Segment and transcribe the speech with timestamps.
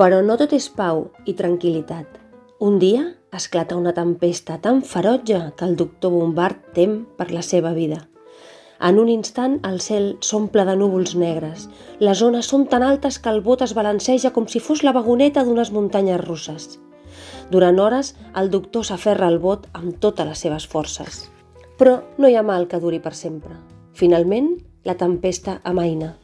[0.00, 2.06] Però no tot és pau i tranquil·litat.
[2.64, 3.02] Un dia
[3.36, 7.98] esclata una tempesta tan ferotge que el doctor Bombard tem per la seva vida.
[8.82, 11.68] En un instant el cel s'omple de núvols negres.
[12.00, 15.44] Les ones són tan altes que el bot es balanceja com si fos la vagoneta
[15.44, 16.80] d'unes muntanyes russes.
[17.52, 21.28] Durant hores el doctor s'aferra al bot amb totes les seves forces.
[21.78, 23.54] Però no hi ha mal que duri per sempre.
[23.92, 24.54] Finalment,
[24.88, 26.16] la tempesta amaina.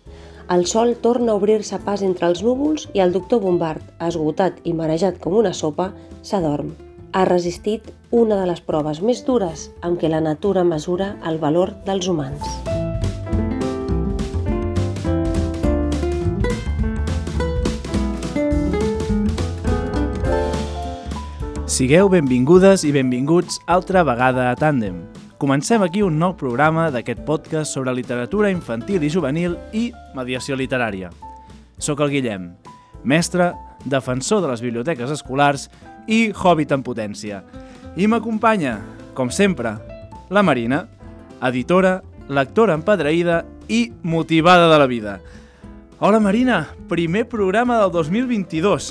[0.48, 4.72] El sol torna a obrir-se pas entre els núvols i el doctor Bombard, esgotat i
[4.72, 5.90] marejat com una sopa,
[6.24, 6.70] s'adorm.
[7.12, 11.74] Ha resistit una de les proves més dures amb què la natura mesura el valor
[11.84, 12.48] dels humans.
[21.68, 25.04] Sigueu benvingudes i benvinguts altra vegada a Tàndem.
[25.38, 29.84] Comencem aquí un nou programa d'aquest podcast sobre literatura infantil i juvenil i
[30.18, 31.12] mediació literària.
[31.78, 32.48] Soc el Guillem,
[33.06, 33.52] mestre,
[33.86, 35.68] defensor de les biblioteques escolars
[36.10, 37.44] i hobbit en potència.
[37.94, 38.80] I m'acompanya,
[39.14, 39.76] com sempre,
[40.34, 40.88] la Marina,
[41.46, 45.20] editora, lectora empadreïda i motivada de la vida.
[46.00, 48.90] Hola Marina, primer programa del 2022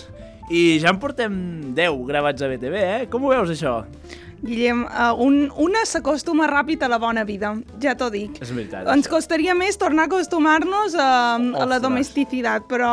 [0.56, 1.36] i ja en portem
[1.76, 3.08] 10 gravats a BTV, eh?
[3.12, 3.82] Com ho veus això?
[4.42, 8.38] Guillem, uh, un, una s'acostuma ràpid a la bona vida, ja t'ho dic.
[8.44, 8.86] És veritat.
[8.94, 12.92] Ens costaria més tornar a acostumar-nos a, a la domesticitat, però,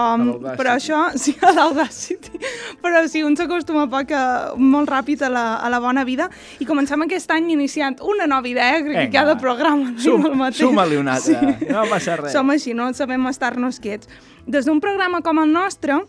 [0.56, 2.40] però això, sí, a l'Audacity,
[2.80, 4.24] però sí, un s'acostuma poc a,
[4.56, 8.48] molt ràpid a la, a la bona vida i comencem aquest any iniciant una nova
[8.48, 10.64] idea, crec Vinga, que cada programa Sum, el mateix.
[10.64, 12.32] Suma-li una altra, no passa res.
[12.32, 14.08] Som així, no sabem estar-nos quiets.
[14.48, 16.00] Des d'un programa com el nostre,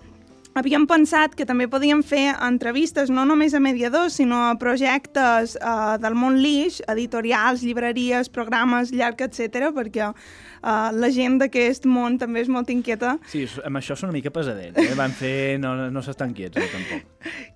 [0.56, 5.98] havíem pensat que també podíem fer entrevistes no només a mediadors, sinó a projectes eh,
[6.00, 10.14] del món lix, editorials, llibreries, programes, llarg, etc, perquè
[10.66, 14.31] eh, la gent d'aquest món també és molt inquieta, Sí, amb això són una mica
[14.33, 14.95] pesadets, eh?
[14.98, 15.59] Van fer...
[15.61, 17.11] No, no s'estan quiets, eh, tampoc.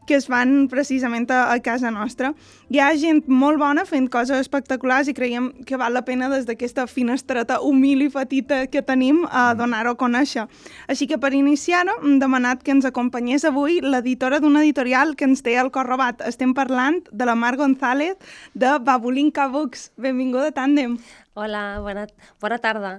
[0.09, 2.31] que es fan precisament a, a casa nostra.
[2.73, 6.47] Hi ha gent molt bona fent coses espectaculars i creiem que val la pena des
[6.47, 10.47] d'aquesta finestreta humil i petita que tenim a donar-ho a conèixer.
[10.89, 15.45] Així que per iniciar-ho hem demanat que ens acompanyés avui l'editora d'una editorial que ens
[15.45, 16.25] té el cor robat.
[16.25, 18.17] Estem parlant de la Mar González
[18.55, 19.91] de Babulinka Books.
[19.97, 20.97] Benvinguda a Tàndem.
[21.33, 22.07] Hola, bona,
[22.41, 22.93] bona tarda.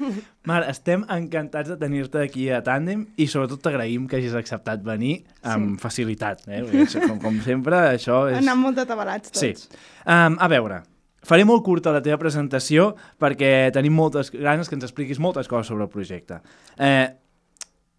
[0.48, 5.20] Mar, estem encantats de tenir-te aquí a Tàndem i sobretot t'agraïm que hagis acceptat venir
[5.44, 5.82] amb sí.
[5.82, 6.46] facilitat.
[6.48, 6.62] Eh?
[7.06, 8.38] Com, com sempre, això és...
[8.40, 9.42] Anem molt atabalats tots.
[9.42, 9.82] Sí.
[10.06, 10.80] Um, a veure,
[11.26, 15.68] faré molt curta la teva presentació perquè tenim moltes ganes que ens expliquis moltes coses
[15.68, 16.40] sobre el projecte.
[16.80, 17.10] Eh,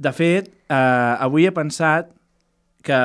[0.02, 2.10] de fet, eh, avui he pensat
[2.86, 3.04] que...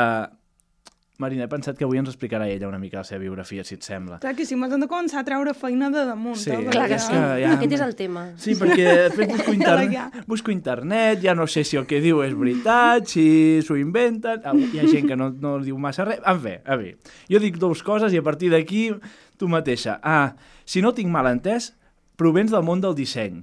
[1.18, 3.82] Marina, he pensat que avui ens explicarà ella una mica la seva biografia, si et
[3.86, 4.18] sembla.
[4.20, 6.36] Clar que sí, m'has de començar a treure feina de damunt.
[6.36, 8.24] Sí, eh, Clar que és sí, que ja- aquest és el tema.
[8.36, 12.34] Sí, perquè després busco, internet, busco internet, ja no sé si el que diu és
[12.36, 16.20] veritat, si s'ho inventen, ah, hi ha gent que no, no diu massa res.
[16.26, 16.98] En fi, a veure,
[17.32, 18.90] jo dic dues coses i a partir d'aquí
[19.38, 19.98] tu mateixa.
[20.02, 20.34] Ah,
[20.64, 21.72] si no tinc mal entès,
[22.16, 23.40] provens del món del disseny.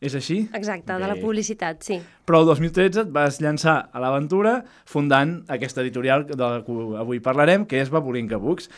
[0.00, 0.38] És així?
[0.56, 1.98] Exacte, de la publicitat, sí.
[2.24, 7.20] Però el 2013 et vas llançar a l'aventura fundant aquesta editorial de la que avui
[7.20, 8.70] parlarem, que és Babulinka Books.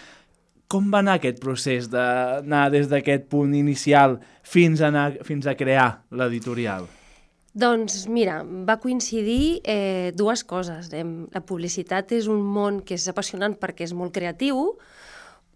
[0.67, 5.55] Com va anar aquest procés d'anar des d'aquest punt inicial fins a, anar, fins a
[5.55, 6.89] crear l'editorial?
[7.53, 10.89] Doncs mira, va coincidir eh, dues coses.
[10.91, 14.73] La publicitat és un món que és apassionant perquè és molt creatiu,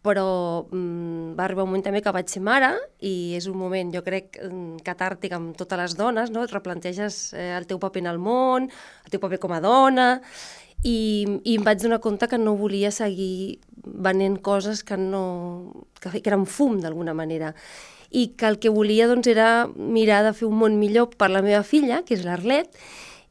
[0.07, 0.27] però
[0.71, 2.71] mm, va arribar un moment també que vaig ser mare
[3.05, 6.45] i és un moment, jo crec, mm, catàrtic amb totes les dones, no?
[6.47, 8.71] Et replanteges eh, el teu paper en el món,
[9.05, 10.09] el teu paper com a dona,
[10.87, 16.13] i, i em vaig donar compte que no volia seguir venent coses que, no, que,
[16.21, 17.55] que eren fum d'alguna manera
[18.11, 21.43] i que el que volia doncs, era mirar de fer un món millor per la
[21.43, 22.71] meva filla, que és l'Arlet,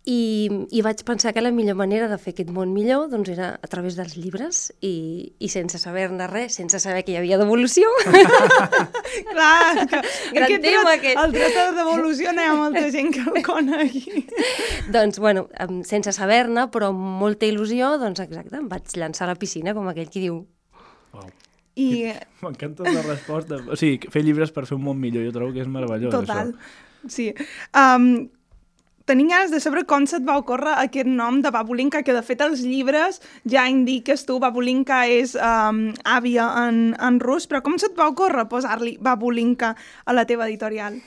[0.05, 3.47] i, i vaig pensar que la millor manera de fer aquest món millor doncs, era
[3.57, 7.89] a través dels llibres i, i sense saber-ne res, sense saber que hi havia devolució.
[9.31, 10.01] Clar, que
[10.35, 11.21] Gran aquest tema, dret, aquest.
[11.23, 14.27] el dret a la devolució no hi ha molta gent que el conegui.
[14.95, 15.47] doncs, bueno,
[15.89, 19.89] sense saber-ne, però amb molta il·lusió, doncs exacte, em vaig llançar a la piscina, com
[19.89, 20.43] aquell qui diu.
[21.17, 21.33] Wow.
[21.81, 22.13] I
[22.45, 23.57] M'encanta la resposta.
[23.65, 26.53] O sigui, fer llibres per fer un món millor, jo trobo que és meravellós, total,
[26.53, 27.09] això.
[27.17, 27.31] sí.
[27.73, 28.27] Um,
[29.05, 32.39] Tenim ganes de saber com se't va ocórrer aquest nom de Babulinka, que de fet
[32.41, 37.93] els llibres ja indiques tu, Babulinka és um, àvia en, en rus, però com se't
[37.99, 40.97] va ocórrer posar-li Babulinka a la teva editorial?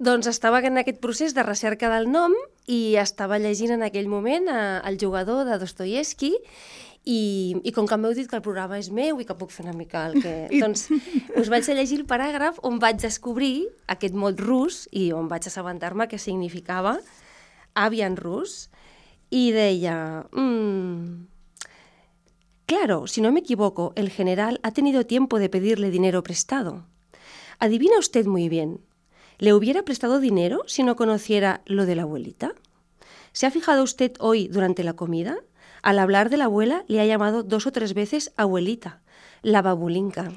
[0.00, 2.32] Doncs estava en aquest procés de recerca del nom
[2.72, 6.32] i estava llegint en aquell moment eh, el jugador de Dostoyevsky
[7.10, 9.64] i, i com que m'heu dit que el programa és meu i que puc fer
[9.66, 10.34] una mica el que...
[10.54, 10.86] I- doncs
[11.40, 15.48] us vaig a llegir el paràgraf on vaig descobrir aquest mot rus i on vaig
[15.50, 16.98] assabentar-me que significava
[17.74, 18.68] en rus
[19.30, 20.26] y deia...
[20.32, 21.26] Mmm,
[22.66, 26.84] claro, si no me equivoco, el general ha tenido tiempo de pedirle dinero prestado.
[27.58, 28.80] Adivina usted muy bien.
[29.38, 32.52] ¿Le hubiera prestado dinero si no conociera lo de la abuelita?
[33.32, 35.38] ¿Se ha fijado usted hoy durante la comida?
[35.82, 39.00] Al hablar de la abuela le ha llamado dos o tres veces abuelita,
[39.42, 40.32] la babulinca.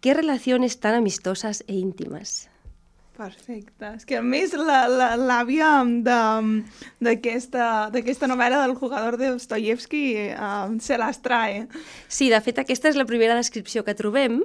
[0.00, 2.48] Qué relaciones tan amistosas e íntimas.
[3.18, 3.88] Perfecte.
[3.98, 5.82] És que a més l'àvia
[7.02, 10.04] d'aquesta novel·la del jugador de Dostoyevsky
[10.38, 11.64] uh, se les trae.
[12.06, 14.44] Sí, de fet aquesta és la primera descripció que trobem,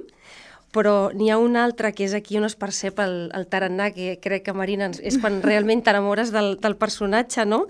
[0.74, 4.18] però n'hi ha una altra que és aquí on es percep el, el tarannà, que
[4.18, 7.68] crec que Marina és quan realment t'enamores del, del personatge, no?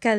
[0.00, 0.10] Que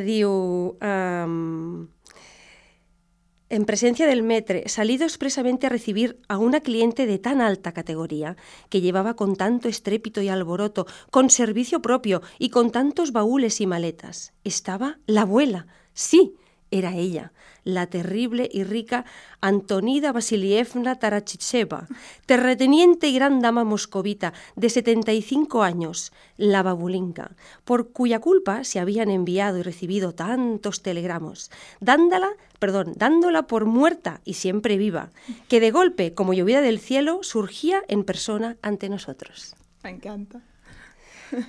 [3.51, 8.37] en presencia del metre, salido expresamente a recibir a una cliente de tan alta categoría,
[8.69, 13.67] que llevaba con tanto estrépito y alboroto, con servicio propio y con tantos baúles y
[13.67, 14.31] maletas.
[14.45, 16.35] Estaba la abuela, sí,
[16.71, 17.33] era ella,
[17.63, 19.06] la terrible y rica
[19.39, 21.88] Antonida Vasilievna Tarachicheva,
[22.25, 29.09] terrateniente y gran dama moscovita de 75 años, la babulinka, por cuya culpa se habían
[29.09, 32.29] enviado y recibido tantos telegramos, dándola,
[32.59, 35.12] perdón, dándola por muerta y siempre viva,
[35.47, 39.56] que de golpe, como llovida del cielo, surgía en persona ante nosotros.
[39.83, 40.41] Me encanta.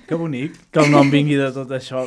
[0.07, 2.05] Que bonic que el nom vingui de tot això.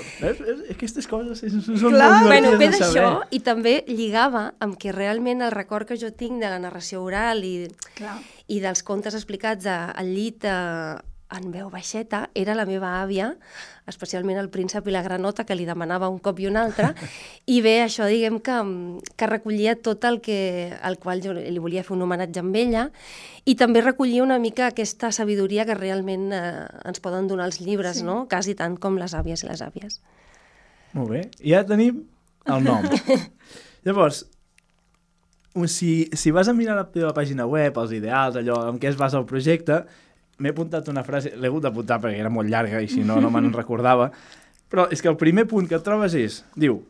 [0.73, 5.53] Aquestes coses són Clar, molt bueno, ve d'això i també lligava amb que realment el
[5.55, 7.69] record que jo tinc de la narració oral i,
[7.99, 8.17] Clar.
[8.49, 10.97] i dels contes explicats al llit eh,
[11.35, 13.33] en veu baixeta era la meva àvia,
[13.91, 16.93] especialment el príncep i la granota, que li demanava un cop i un altre,
[17.55, 18.59] i bé, això diguem que,
[19.19, 20.39] que recollia tot el que,
[20.81, 22.87] al qual jo li volia fer un homenatge amb ella,
[23.45, 26.43] i també recollia una mica aquesta sabidoria que realment eh,
[26.87, 28.07] ens poden donar els llibres, sí.
[28.07, 28.25] no?
[28.31, 30.01] quasi tant com les àvies i les àvies.
[30.95, 32.05] Molt bé, ja tenim
[32.47, 32.87] el nom.
[33.87, 34.25] Llavors,
[35.67, 38.99] si, si vas a mirar la teva pàgina web, els ideals, allò en què es
[38.99, 39.85] basa el projecte,
[40.39, 43.31] m'he apuntat una frase, l'he hagut d'apuntar perquè era molt llarga i si no, no
[43.33, 44.11] me'n recordava,
[44.69, 46.83] però és que el primer punt que et trobes és, diu,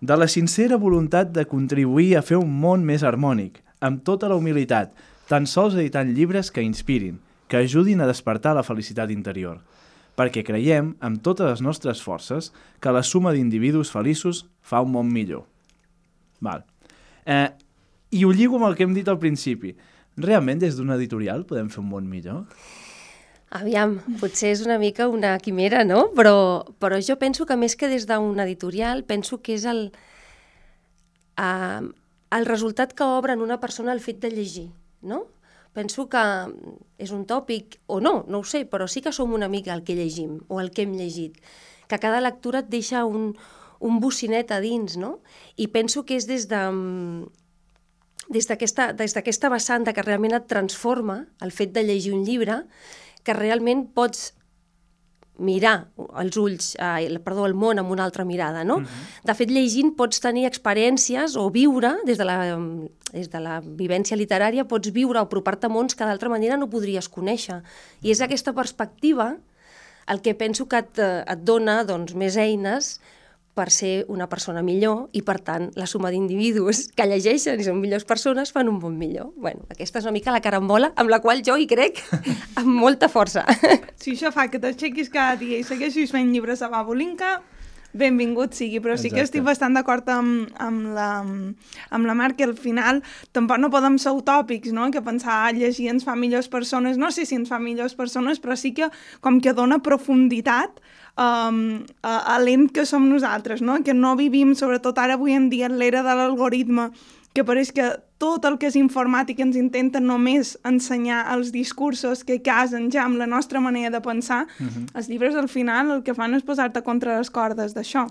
[0.00, 4.36] de la sincera voluntat de contribuir a fer un món més harmònic, amb tota la
[4.36, 4.92] humilitat,
[5.28, 9.60] tan sols editant llibres que inspirin, que ajudin a despertar la felicitat interior,
[10.16, 15.12] perquè creiem, amb totes les nostres forces, que la suma d'individus feliços fa un món
[15.12, 15.44] millor.
[16.40, 16.64] Val.
[17.26, 17.50] Eh,
[18.10, 19.74] I ho lligo amb el que hem dit al principi.
[20.16, 22.46] Realment, des d'una editorial podem fer un món millor?
[23.54, 26.08] Aviam, potser és una mica una quimera, no?
[26.16, 29.92] Però, però jo penso que més que des d'un editorial, penso que és el,
[31.38, 31.86] uh,
[32.34, 34.66] el resultat que obre en una persona el fet de llegir,
[35.00, 35.26] no?
[35.76, 36.24] Penso que
[36.98, 39.84] és un tòpic, o no, no ho sé, però sí que som una mica el
[39.84, 41.38] que llegim, o el que hem llegit.
[41.86, 43.36] Que cada lectura et deixa un,
[43.78, 45.20] un bocinet a dins, no?
[45.54, 46.66] I penso que és des de
[48.26, 52.64] des d'aquesta vessant que realment et transforma el fet de llegir un llibre
[53.26, 54.30] que realment pots
[55.36, 58.76] mirar els ulls, eh, perdó, el món amb una altra mirada, no?
[58.76, 58.86] Uh mhm.
[58.86, 59.24] -huh.
[59.24, 62.58] De fet, llegint pots tenir experiències o viure, des de, la,
[63.12, 66.70] des de la vivència literària, pots viure o apropar-te a mons que d'altra manera no
[66.70, 67.62] podries conèixer.
[68.02, 69.36] I és aquesta perspectiva
[70.08, 73.00] el que penso que et, et dona doncs, més eines
[73.56, 77.80] per ser una persona millor i, per tant, la suma d'individus que llegeixen i són
[77.80, 79.32] millors persones fan un bon millor.
[79.40, 82.02] Bueno, aquesta és una mica la carambola amb la qual jo hi crec
[82.60, 83.46] amb molta força.
[83.96, 87.38] Si això fa que t'aixequis cada dia i segueixis fent llibres a Babolinka,
[87.98, 89.08] benvingut sigui, però Exacte.
[89.08, 91.08] sí que estic bastant d'acord amb, amb, la,
[91.90, 93.02] amb la Mar que al final
[93.36, 94.90] tampoc no podem ser utòpics, no?
[94.94, 98.40] que pensar ah, llegir ens fa millors persones, no sé si ens fa millors persones,
[98.42, 98.90] però sí que
[99.24, 100.80] com que dona profunditat
[101.16, 103.80] um, a, a l'ent que som nosaltres, no?
[103.84, 106.90] que no vivim, sobretot ara avui en dia, en l'era de l'algoritme,
[107.36, 107.86] que pareix que
[108.22, 113.20] tot el que és informàtic ens intenta només ensenyar els discursos que casen ja amb
[113.20, 114.70] la nostra manera de pensar, uh mhm.
[114.70, 114.96] -huh.
[114.96, 118.08] els llibres al final el que fan és posar-te contra les cordes d'això.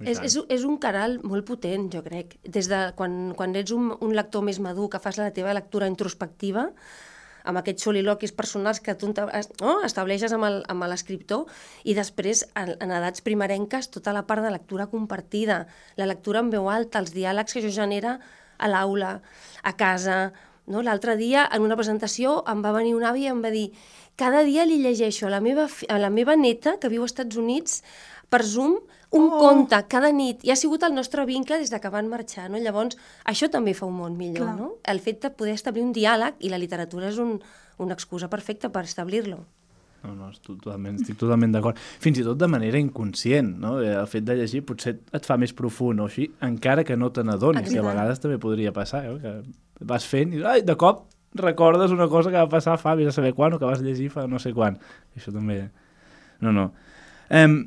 [0.00, 2.36] És, és, és un canal molt potent, jo crec.
[2.42, 5.86] Des de quan, quan ets un, un lector més madur, que fas la teva lectura
[5.86, 6.72] introspectiva,
[7.44, 9.72] amb aquests soliloquis personals que tu no?
[9.84, 11.46] estableixes amb l'escriptor
[11.84, 16.50] i després, en, en edats primerenques, tota la part de lectura compartida, la lectura en
[16.50, 18.18] veu alta, els diàlegs que això genera
[18.62, 19.18] a l'aula,
[19.62, 20.22] a casa...
[20.70, 20.78] No?
[20.86, 23.72] L'altre dia, en una presentació, em va venir una àvia i em va dir
[24.16, 27.38] cada dia li llegeixo a la meva, a la meva neta, que viu als Estats
[27.40, 27.80] Units,
[28.30, 28.76] per Zoom,
[29.12, 29.38] un oh.
[29.40, 32.60] conte cada nit, i ha sigut el nostre vincle des de que van marxar, no?
[32.62, 32.96] Llavors,
[33.28, 34.54] això també fa un món millor, Clar.
[34.56, 34.70] no?
[34.88, 37.34] El fet de poder establir un diàleg, i la literatura és un,
[37.82, 39.42] una excusa perfecta per establir-lo.
[40.02, 41.78] No, no, estic totalment, estic totalment d'acord.
[42.02, 43.76] Fins i tot de manera inconscient, no?
[43.82, 47.12] Eh, El fet de llegir potser et fa més profund o així, encara que no
[47.14, 49.18] te n'adonis, que a vegades també podria passar, eh?
[49.22, 51.06] que vas fent i ai, de cop
[51.38, 54.10] recordes una cosa que va passar fa, vés a saber quan, o que vas llegir
[54.12, 54.76] fa no sé quan.
[55.16, 55.62] Això també...
[56.42, 56.72] No, no.
[57.30, 57.62] Um,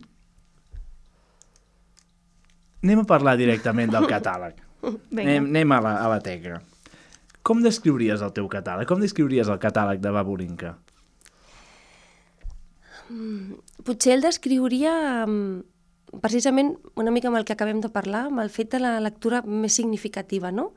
[2.84, 4.60] anem a parlar directament del catàleg.
[4.86, 5.24] Vinga.
[5.24, 6.60] Anem, anem a, la, a la teca.
[7.46, 8.90] Com descriuries el teu catàleg?
[8.90, 10.76] Com descriuries el catàleg de Baburinka?
[13.86, 18.50] Potser el descriuria mm, precisament una mica amb el que acabem de parlar, amb el
[18.54, 20.72] fet de la lectura més significativa, no?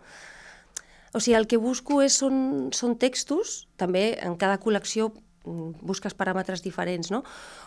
[1.16, 6.16] O sigui, el que busco és, són, són textos, també en cada col·lecció mm, busques
[6.16, 7.22] paràmetres diferents, no?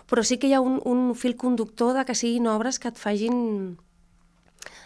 [0.09, 3.01] Però sí que hi ha un, un fil conductor de que siguin obres que et
[3.01, 3.79] facin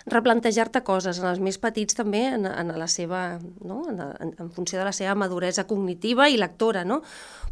[0.05, 3.81] replantejar-te coses, en els més petits també, en, en la seva, no?
[3.89, 7.01] en, en, en funció de la seva maduresa cognitiva i lectora, no?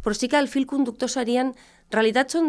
[0.04, 1.54] Però sí que el fil conductor serien...
[1.84, 2.46] En realitat són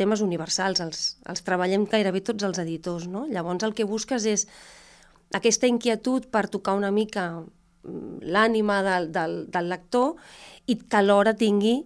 [0.00, 3.26] temes universals, els, els treballem gairebé tots els editors, no?
[3.30, 4.46] Llavors el que busques és
[5.36, 10.16] aquesta inquietud per tocar una mica mm, l'ànima del, del, del lector
[10.66, 11.82] i que alhora tingui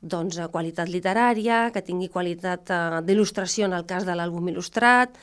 [0.00, 5.16] doncs, qualitat literària, que tingui qualitat eh, d'il·lustració en el cas de l'àlbum il·lustrat,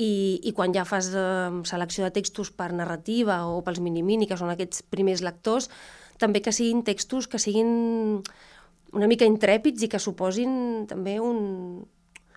[0.00, 4.38] i, i quan ja fas eh, selecció de textos per narrativa o pels mini-mini, que
[4.40, 5.68] són aquests primers lectors,
[6.20, 8.22] també que siguin textos que siguin
[8.92, 11.82] una mica intrèpids i que suposin també un,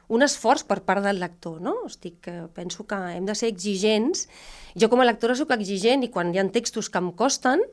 [0.08, 1.76] un esforç per part del lector, no?
[1.90, 4.28] Estic, eh, penso que hem de ser exigents.
[4.76, 7.64] Jo com a lectora sóc exigent i quan hi ha textos que em costen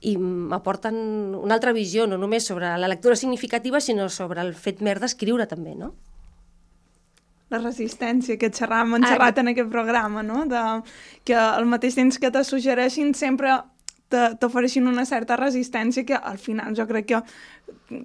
[0.00, 0.96] i m'aporten
[1.36, 5.46] una altra visió, no només sobre la lectura significativa, sinó sobre el fet mer d'escriure
[5.46, 5.92] també, no?
[7.50, 10.44] La resistència que xerràvem en xerrat en aquest programa, no?
[10.50, 10.62] De,
[11.26, 13.58] que al mateix temps que te suggereixin sempre
[14.10, 17.20] t'ofereixin una certa resistència que al final jo crec que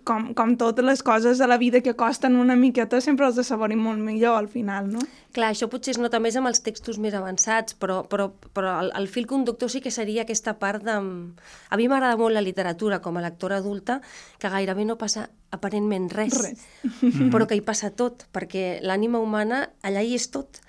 [0.03, 3.81] com, com totes les coses a la vida que costen una miqueta sempre els assaborim
[3.85, 5.03] molt millor al final, no?
[5.35, 8.91] Clar, això potser es nota més amb els textos més avançats, però, però, però el,
[8.97, 10.95] el fil conductor sí que seria aquesta part de...
[10.95, 13.99] A mi m'agrada molt la literatura com a lectora adulta,
[14.39, 16.65] que gairebé no passa aparentment res, Res.
[17.33, 20.61] però que hi passa tot, perquè l'ànima humana allà hi és tot.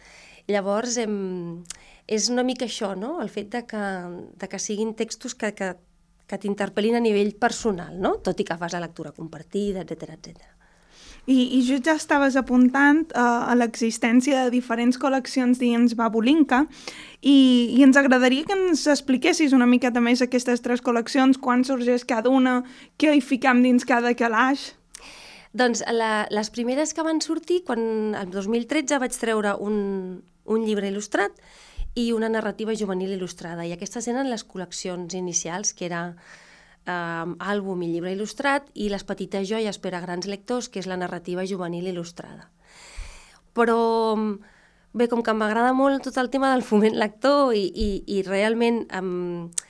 [0.47, 1.65] Llavors, em,
[2.07, 3.17] és una mica això, no?
[3.23, 3.85] el fet de que,
[4.39, 5.75] de que siguin textos que, que,
[6.27, 8.17] que t'interpel·lin a nivell personal, no?
[8.25, 10.53] tot i que fas la lectura compartida, etc etc.
[11.27, 16.63] I, i just ja estaves apuntant uh, a l'existència de diferents col·leccions dins Babulinka
[17.21, 22.07] i, i ens agradaria que ens expliquessis una miqueta més aquestes tres col·leccions, quan sorgeix
[22.07, 22.61] cada una,
[22.95, 24.71] què hi ficam dins cada calaix.
[25.57, 29.77] Doncs la, les primeres que van sortir, quan el 2013 vaig treure un,
[30.47, 31.35] un llibre il·lustrat
[31.97, 33.65] i una narrativa juvenil il·lustrada.
[33.65, 36.93] I aquestes eren les col·leccions inicials, que era eh,
[37.53, 41.01] àlbum i llibre il·lustrat, i les petites joies per a grans lectors, que és la
[41.01, 42.51] narrativa juvenil il·lustrada.
[43.57, 43.79] Però
[44.93, 47.89] bé, com que m'agrada molt tot el tema del foment lector i, i,
[48.19, 49.65] i realment amb,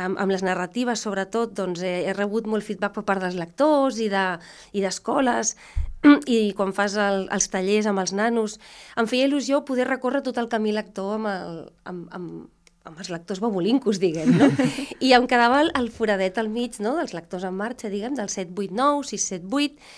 [0.00, 4.00] amb, amb les narratives, sobretot, doncs, he, he rebut molt feedback per part dels lectors
[4.00, 4.38] i de-
[4.72, 5.56] i d'escoles,
[6.26, 8.58] i quan fas el, els tallers amb els nanos,
[9.00, 11.58] em feia il·lusió poder recórrer tot el camí lector amb, el,
[11.90, 14.50] amb, amb, amb els lectors babolincos, diguem, no?
[15.06, 18.32] I em quedava el, el foradet al mig, no?, dels lectors en marxa, diguem, del
[18.32, 19.90] 7, 8, 9, 6, 7, 8,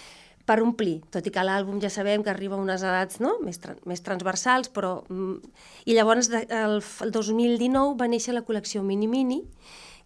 [0.42, 3.36] per omplir, tot i que l'àlbum ja sabem que arriba a unes edats no?
[3.46, 4.96] més, tra més transversals, però...
[5.06, 5.38] Mm,
[5.86, 9.42] I llavors, de, el, el 2019 va néixer la col·lecció Mini Mini,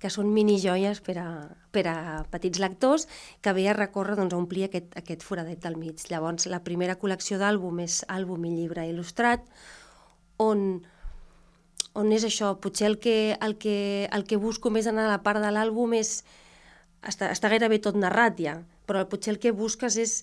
[0.00, 1.28] que són mini joies per a,
[1.72, 1.96] per a
[2.32, 3.06] petits lectors,
[3.42, 6.04] que ve a recórrer doncs, a omplir aquest, aquest foradet del mig.
[6.10, 9.44] Llavors, la primera col·lecció d'àlbum és àlbum i llibre il·lustrat,
[10.42, 10.82] on,
[11.96, 13.76] on és això, potser el que, el que,
[14.12, 16.20] el que busco més en la part de l'àlbum és...
[17.06, 18.56] Està, està gairebé tot narrat ja,
[18.88, 20.14] però potser el que busques és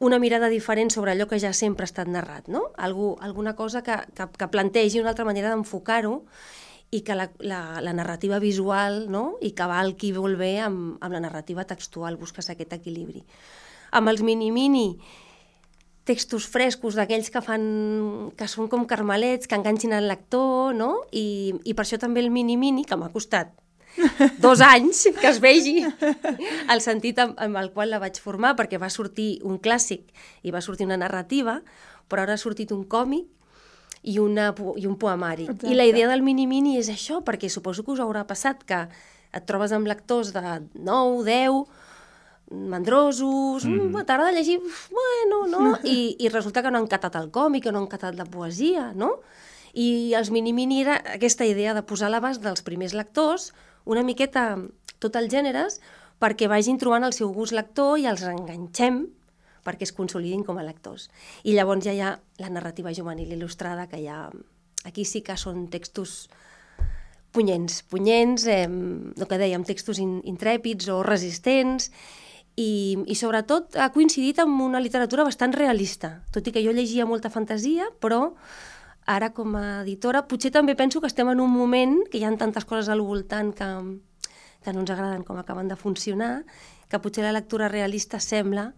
[0.00, 2.68] una mirada diferent sobre allò que ja sempre ha estat narrat, no?
[2.76, 6.24] Algú, alguna cosa que, que, que plantegi una altra manera d'enfocar-ho
[6.90, 9.36] i que la, la, la narrativa visual no?
[9.44, 13.22] i cavalqui molt bé amb, amb la narrativa textual, busques aquest equilibri.
[13.92, 14.96] Amb els mini-mini,
[16.08, 17.64] textos frescos d'aquells que fan
[18.36, 21.04] que són com carmelets, que enganxin el lector, no?
[21.12, 23.52] I, i per això també el mini-mini, que m'ha costat
[24.44, 28.80] dos anys que es vegi el sentit amb, amb el qual la vaig formar, perquè
[28.80, 30.08] va sortir un clàssic
[30.46, 31.58] i va sortir una narrativa,
[32.08, 33.28] però ara ha sortit un còmic
[34.02, 35.48] i, una, i un poemari.
[35.48, 35.68] Exacte.
[35.70, 38.86] I la idea del mini-mini és això, perquè suposo que us haurà passat que
[39.34, 40.42] et trobes amb lectors de
[40.74, 41.64] 9, 10,
[42.50, 43.90] mandrosos, mm.
[43.90, 45.78] mm, t'agrada llegir, bueno, no?
[45.84, 48.92] I, I resulta que no han catat el còmic, que no han catat la poesia,
[48.96, 49.18] no?
[49.78, 53.52] I els mini-mini era aquesta idea de posar a l'abast dels primers lectors
[53.84, 54.56] una miqueta
[54.98, 55.78] tot els gèneres
[56.18, 59.04] perquè vagin trobant el seu gust lector i els enganxem
[59.68, 61.10] perquè es consolidin com a lectors.
[61.44, 64.28] I llavors ja hi ha la narrativa juvenil il·lustrada, que ja...
[64.86, 66.28] Aquí sí que són textos
[67.34, 71.90] punyents, punyents, eh, el que dèiem, textos in, intrèpids o resistents,
[72.58, 77.06] i, i sobretot ha coincidit amb una literatura bastant realista, tot i que jo llegia
[77.06, 78.32] molta fantasia, però
[79.08, 82.34] ara com a editora potser també penso que estem en un moment que hi ha
[82.40, 83.68] tantes coses al voltant que,
[84.64, 86.42] que no ens agraden com acaben de funcionar,
[86.90, 88.72] que potser la lectura realista sembla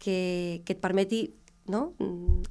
[0.00, 1.28] que, que et permeti
[1.70, 1.92] no?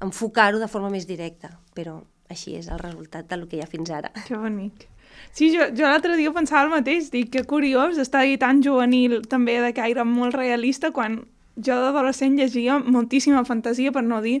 [0.00, 1.98] enfocar-ho de forma més directa, però
[2.30, 4.12] així és el resultat del que hi ha fins ara.
[4.28, 4.86] Que bonic.
[5.34, 9.58] Sí, jo, jo l'altre dia pensava el mateix, dic que curiós estar tan juvenil també
[9.60, 11.20] de caire molt realista quan
[11.56, 14.40] jo d'adolescent llegia moltíssima fantasia, per no dir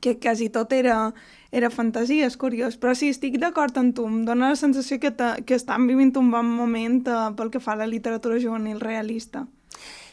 [0.00, 1.12] que quasi tot era,
[1.52, 2.76] era fantasia, és curiós.
[2.80, 6.14] Però sí, estic d'acord amb tu, em dóna la sensació que, te, que estan vivint
[6.16, 9.46] un bon moment uh, pel que fa a la literatura juvenil realista.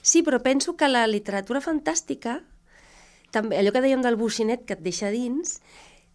[0.07, 2.39] Sí, però penso que la literatura fantàstica,
[3.35, 5.57] també, allò que dèiem del bocinet que et deixa dins,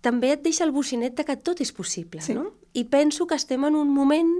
[0.00, 2.32] també et deixa el bocinet de que tot és possible, sí.
[2.38, 2.48] no?
[2.72, 4.32] I penso que estem en un moment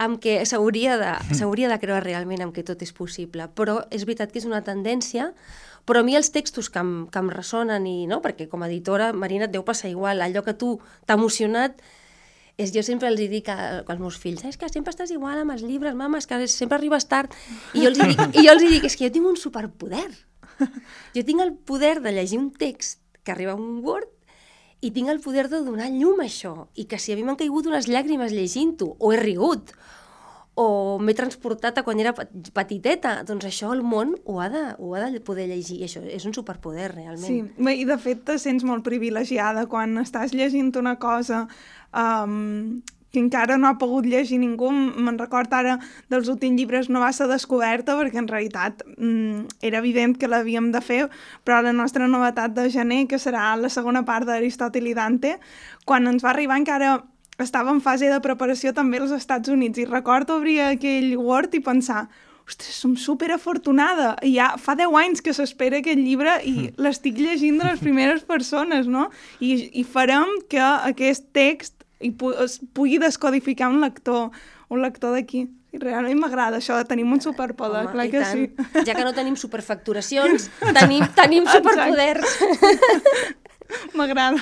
[0.00, 4.30] amb què s'hauria de, de creure realment amb què tot és possible, però és veritat
[4.30, 5.32] que és una tendència
[5.84, 8.20] però a mi els textos que em, que em ressonen, i, no?
[8.22, 11.80] perquè com a editora, Marina, et deu passar igual, allò que tu t'ha emocionat,
[12.56, 15.54] és, jo sempre els dic a, als meus fills, és que sempre estàs igual amb
[15.54, 17.34] els llibres, mama, és que sempre arribes tard.
[17.74, 20.08] I jo els dic, i jo els dic és que jo tinc un superpoder.
[21.16, 24.10] Jo tinc el poder de llegir un text que arriba a un Word
[24.84, 26.68] i tinc el poder de donar llum a això.
[26.76, 29.72] I que si a mi m'han caigut unes llàgrimes llegint-ho, o he rigut,
[30.60, 34.92] o m'he transportat a quan era petiteta, doncs això el món ho ha de, ho
[34.94, 37.48] ha de poder llegir, i això és un superpoder, realment.
[37.56, 41.46] Sí, i de fet te sents molt privilegiada quan estàs llegint una cosa
[41.96, 44.68] um, que encara no ha pogut llegir ningú.
[44.70, 45.78] Me'n record ara
[46.12, 50.70] dels últims llibres no va ser descoberta perquè en realitat mm, era evident que l'havíem
[50.74, 51.06] de fer,
[51.44, 55.38] però la nostra novetat de gener, que serà la segona part d'Aristòtil i Dante,
[55.88, 56.98] quan ens va arribar encara
[57.44, 61.62] estava en fase de preparació també als Estats Units i recordo obrir aquell Word i
[61.64, 62.08] pensar
[62.50, 64.16] ostres, som super afortunada.
[64.22, 66.82] I ja fa 10 anys que s'espera aquest llibre i mm.
[66.82, 69.08] l'estic llegint de les primeres persones, no?
[69.40, 74.30] I, I farem que aquest text i pu es pugui descodificar un lector,
[74.72, 75.46] un lector d'aquí.
[75.70, 78.40] I realment m'agrada això de tenir un superpoder, Home, clar que tant.
[78.40, 78.82] sí.
[78.88, 80.48] Ja que no tenim superfacturacions,
[80.80, 82.34] tenim, tenim superpoders.
[83.98, 84.40] M'agrada.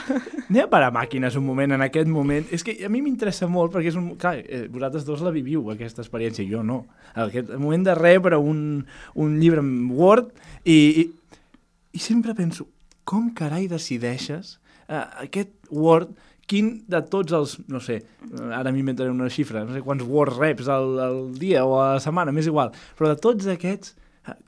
[0.49, 2.47] Anem a parar màquines un moment, en aquest moment.
[2.55, 4.13] És que a mi m'interessa molt, perquè és un...
[4.21, 6.83] Clar, eh, vosaltres dos la viviu, aquesta experiència, jo no.
[7.19, 8.61] Aquest moment de rebre un,
[9.19, 10.33] un llibre en Word
[10.65, 11.07] i, i,
[11.97, 12.69] i sempre penso,
[13.09, 16.13] com carai decideixes uh, aquest Word
[16.49, 18.01] quin de tots els, no sé,
[18.57, 22.03] ara m'inventaré una xifra, no sé quants Word reps al, al dia o a la
[22.05, 23.93] setmana, m'és igual, però de tots aquests,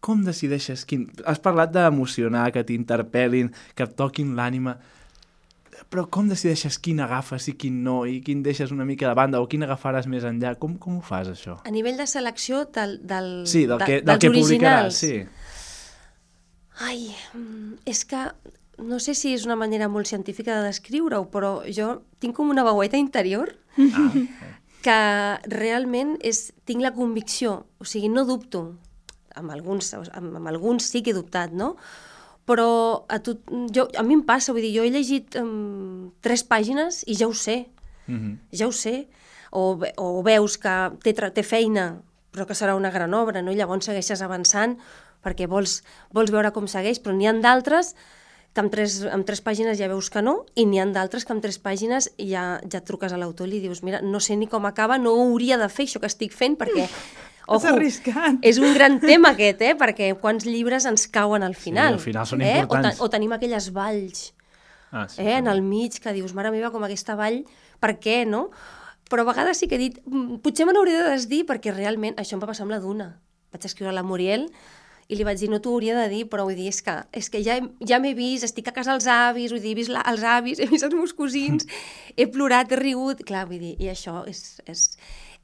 [0.05, 1.09] com decideixes quin...
[1.29, 4.77] Has parlat d'emocionar, que t'interpel·lin, que et toquin l'ànima,
[5.91, 9.41] però com decideixes quin agafes i quin no, i quin deixes una mica de banda,
[9.43, 10.55] o quin agafaràs més enllà?
[10.61, 11.59] Com, com ho fas, això?
[11.67, 15.15] A nivell de selecció del, del, sí, del que, del que publicaràs, sí.
[16.81, 17.11] Ai,
[17.91, 18.23] és que
[18.81, 22.65] no sé si és una manera molt científica de descriure-ho, però jo tinc com una
[22.65, 24.13] veueta interior ah,
[24.85, 25.01] que
[25.53, 28.79] realment és, tinc la convicció, o sigui, no dubto,
[29.39, 31.77] amb alguns, amb, amb alguns sí que he dubtat, no?
[32.49, 33.37] Però a, tu,
[33.75, 37.29] jo, a mi em passa, vull dir, jo he llegit um, tres pàgines i ja
[37.29, 37.67] ho sé,
[38.07, 38.37] mm -hmm.
[38.59, 39.09] ja ho sé.
[39.53, 43.51] O, o veus que té, té feina, però que serà una gran obra, no?
[43.51, 44.79] i llavors segueixes avançant
[45.25, 47.95] perquè vols, vols veure com segueix, però n'hi han d'altres
[48.55, 51.35] que amb tres, amb tres pàgines ja veus que no, i n'hi han d'altres que
[51.35, 54.49] amb tres pàgines ja, ja truques a l'autor i li dius, mira, no sé ni
[54.51, 56.89] com acaba, no hauria de fer això que estic fent, perquè
[57.51, 57.73] Ojo,
[58.47, 59.73] és un gran tema aquest, eh?
[59.79, 61.97] perquè quants llibres ens cauen al final.
[61.97, 62.53] Sí, al final són eh?
[62.61, 63.01] importants.
[63.01, 64.29] O, te o tenim aquelles valls
[64.93, 65.39] ah, sí, eh?
[65.39, 67.43] en el mig que dius, mare meva, com aquesta vall,
[67.83, 68.49] per què, no?
[69.11, 72.15] Però a vegades sí que he dit, mm, potser me n'hauria de desdir perquè realment
[72.23, 73.11] això em va passar amb la Duna.
[73.51, 74.47] Vaig escriure a la Muriel
[75.11, 77.29] i li vaig dir, no t'ho hauria de dir, però vull dir, és que, és
[77.33, 80.05] que ja, ja m'he vist, estic a casa dels avis, vull dir, he vist la,
[80.07, 81.67] els avis, he vist els meus cosins,
[82.15, 84.85] he plorat, he rigut, clar, vull dir, i això és, és,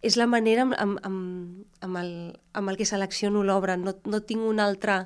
[0.06, 2.12] és la manera amb, amb, amb, amb, el,
[2.54, 5.04] amb el que selecciono l'obra, no, no tinc una altra...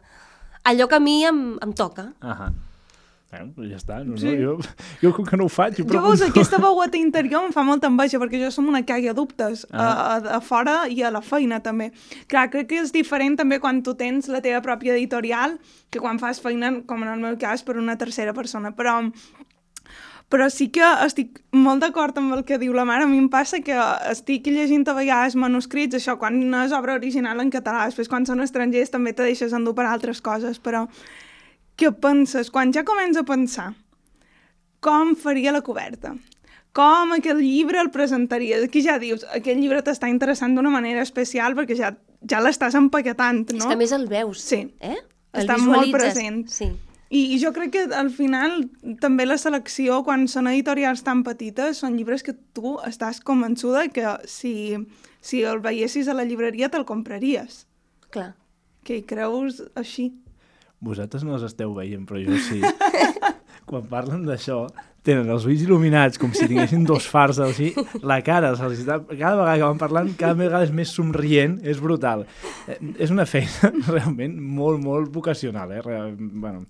[0.68, 2.10] Allò que a mi em, em toca.
[2.20, 2.50] Uh -huh.
[3.30, 4.32] Bueno, ja està, no, sí.
[4.34, 5.76] no, jo, jo com que no ho faig...
[5.78, 9.14] Jo, jo veus, aquesta veueta interior em fa molta enveja, perquè jo som una caga
[9.14, 9.84] dubtes, ah.
[9.84, 11.92] a, a, a fora i a la feina també.
[12.26, 15.60] Clar, crec que és diferent també quan tu tens la teva pròpia editorial
[15.94, 18.98] que quan fas feina, com en el meu cas, per una tercera persona, però
[20.30, 23.02] però sí que estic molt d'acord amb el que diu la mare.
[23.02, 23.74] A mi em passa que
[24.10, 28.26] estic llegint a vegades manuscrits, això, quan no és obra original en català, després quan
[28.26, 30.86] són estrangers també te deixes endur per altres coses, però
[31.80, 33.70] que penses, quan ja comença a pensar
[34.84, 36.14] com faria la coberta,
[36.76, 41.56] com aquest llibre el presentaries, aquí ja dius, aquest llibre t'està interessant d'una manera especial
[41.58, 41.90] perquè ja,
[42.30, 43.64] ja l'estàs empaquetant, no?
[43.64, 44.62] És que més el veus, Sí.
[44.80, 44.96] eh?
[45.32, 45.98] Està el molt visualitzes.
[45.98, 46.40] present.
[46.50, 46.70] Sí.
[47.10, 48.68] I, I jo crec que al final
[49.02, 54.06] també la selecció, quan són editorials tan petites, són llibres que tu estàs convençuda que
[54.30, 54.76] si,
[55.20, 57.64] si el veiessis a la llibreria te'l compraries.
[58.14, 58.36] Clar.
[58.86, 60.12] Que hi creus així.
[60.80, 62.60] Vosaltres no els esteu veient, però jo sí.
[63.70, 64.64] Quan parlen d'això,
[65.06, 67.70] tenen els ulls il·luminats, com si tinguessin dos fars així,
[68.04, 72.26] la cara, se'ls cada vegada que van parlant, cada vegada és més somrient, és brutal.
[72.66, 75.82] Eh, és una feina realment molt, molt vocacional, eh?
[75.84, 76.64] Real, bueno,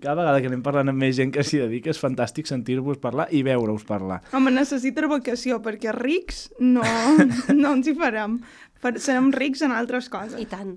[0.00, 3.28] cada vegada que anem parlant amb més gent que s'hi dedica és fantàstic sentir-vos parlar
[3.30, 4.22] i veure-us parlar.
[4.34, 6.86] Home, necessita vocació, perquè rics no,
[7.62, 8.40] no ens hi farem.
[8.98, 10.38] Serem rics en altres coses.
[10.38, 10.76] I tant.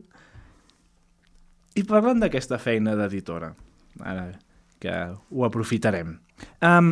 [1.76, 3.54] I parlant d'aquesta feina d'editora,
[4.04, 4.26] ara
[4.82, 4.92] que
[5.30, 6.18] ho aprofitarem,
[6.66, 6.92] um,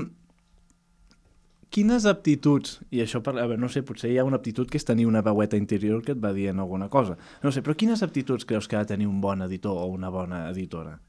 [1.69, 4.77] quines aptituds, i això, per, a veure, no sé, potser hi ha una aptitud que
[4.79, 8.01] és tenir una veueta interior que et va dient alguna cosa, no sé, però quines
[8.05, 10.99] aptituds creus que ha de tenir un bon editor o una bona editora?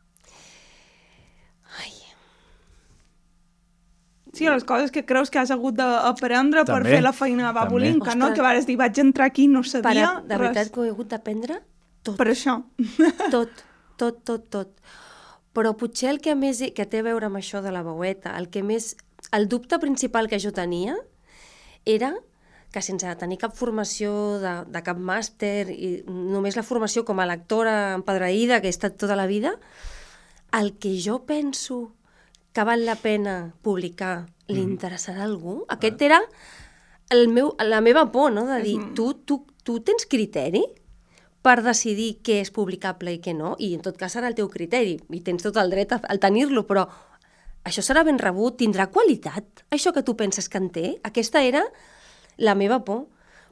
[1.78, 1.92] Ai,
[4.33, 7.61] Sí, les coses que creus que has hagut d'aprendre per fer la feina a també.
[7.64, 8.28] babolinca, no?
[8.33, 10.70] Que vares dir, vaig entrar aquí i no sabia de veritat res.
[10.70, 11.59] que ho he hagut d'aprendre
[12.02, 12.16] tot.
[12.18, 12.60] Per això.
[13.34, 13.62] tot,
[14.00, 14.74] tot, tot, tot.
[15.56, 18.50] Però potser el que més que té a veure amb això de la veueta, el
[18.50, 18.94] que més...
[19.36, 20.96] El dubte principal que jo tenia
[21.84, 22.14] era
[22.72, 27.26] que sense tenir cap formació de, de cap màster i només la formació com a
[27.26, 29.56] lectora empedraïda que he estat tota la vida,
[30.56, 31.92] el que jo penso
[32.54, 35.60] que val la pena publicar li interessarà a algú?
[35.70, 36.20] Aquest era
[37.10, 38.46] el meu, la meva por, no?
[38.46, 40.62] De dir, tu, tu, tu tens criteri
[41.42, 44.50] per decidir què és publicable i què no, i en tot cas serà el teu
[44.53, 46.85] criteri, i tens tot el dret a, a tenir-lo, però
[47.64, 50.87] això serà ben rebut, tindrà qualitat, això que tu penses que en té?
[51.05, 51.64] Aquesta era
[52.40, 53.07] la meva por,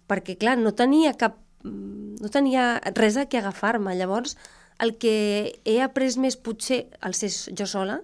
[0.09, 1.37] perquè, clar, no tenia cap...
[1.65, 3.95] mm, no tenia res a què agafar-me.
[3.97, 4.37] Llavors,
[4.83, 8.01] el que he après més, potser, al ser jo sola,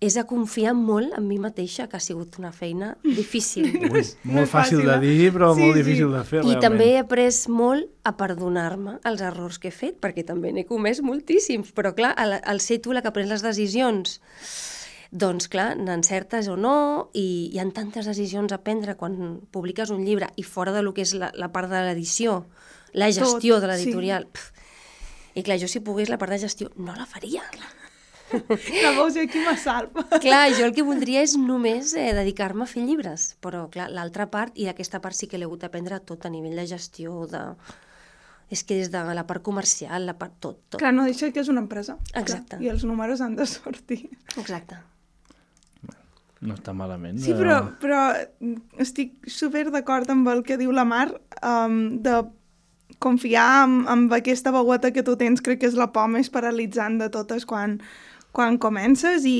[0.00, 3.66] és a confiar molt en mi mateixa, que ha sigut una feina difícil.
[3.90, 4.04] Ui,
[4.36, 5.00] molt fàcil de eh?
[5.02, 5.82] dir, però Sí, molt sí.
[5.82, 6.62] difícil de fer, I realment.
[6.62, 11.02] també he après molt a perdonar-me els errors que he fet, perquè també n'he comès
[11.02, 14.20] moltíssims, però clar, al, al ser tu la que pren les decisions,
[15.10, 16.76] doncs clar, n'encertes o no,
[17.16, 20.94] i hi ha tantes decisions a prendre quan publiques un llibre i fora de lo
[20.94, 22.44] que és la, la part de l'edició,
[22.92, 24.28] la gestió Tot, de l'editorial.
[24.30, 24.54] Sí.
[25.40, 27.42] I clar, jo si pogués la part de gestió no la faria.
[28.82, 30.04] La veus aquí me salva.
[30.20, 34.28] Clar, jo el que voldria és només eh, dedicar-me a fer llibres, però clar, l'altra
[34.32, 37.44] part, i aquesta part sí que l'he hagut d'aprendre tot a nivell de gestió, de...
[38.48, 40.38] És que des de la part comercial, la part...
[40.40, 40.78] tot, tot.
[40.80, 41.98] Clar, no deixa que és una empresa.
[42.14, 42.56] Exacte.
[42.56, 44.06] Clar, I els números han de sortir.
[44.40, 44.80] Exacte.
[46.40, 47.18] No està malament.
[47.20, 47.36] Sí, eh?
[47.36, 48.00] però, però
[48.78, 51.10] estic super d'acord amb el que diu la Mar,
[51.42, 52.20] um, de
[53.02, 56.98] confiar en, en aquesta veueta que tu tens, crec que és la por més paralitzant
[57.02, 57.78] de totes quan,
[58.32, 59.38] quan comences i,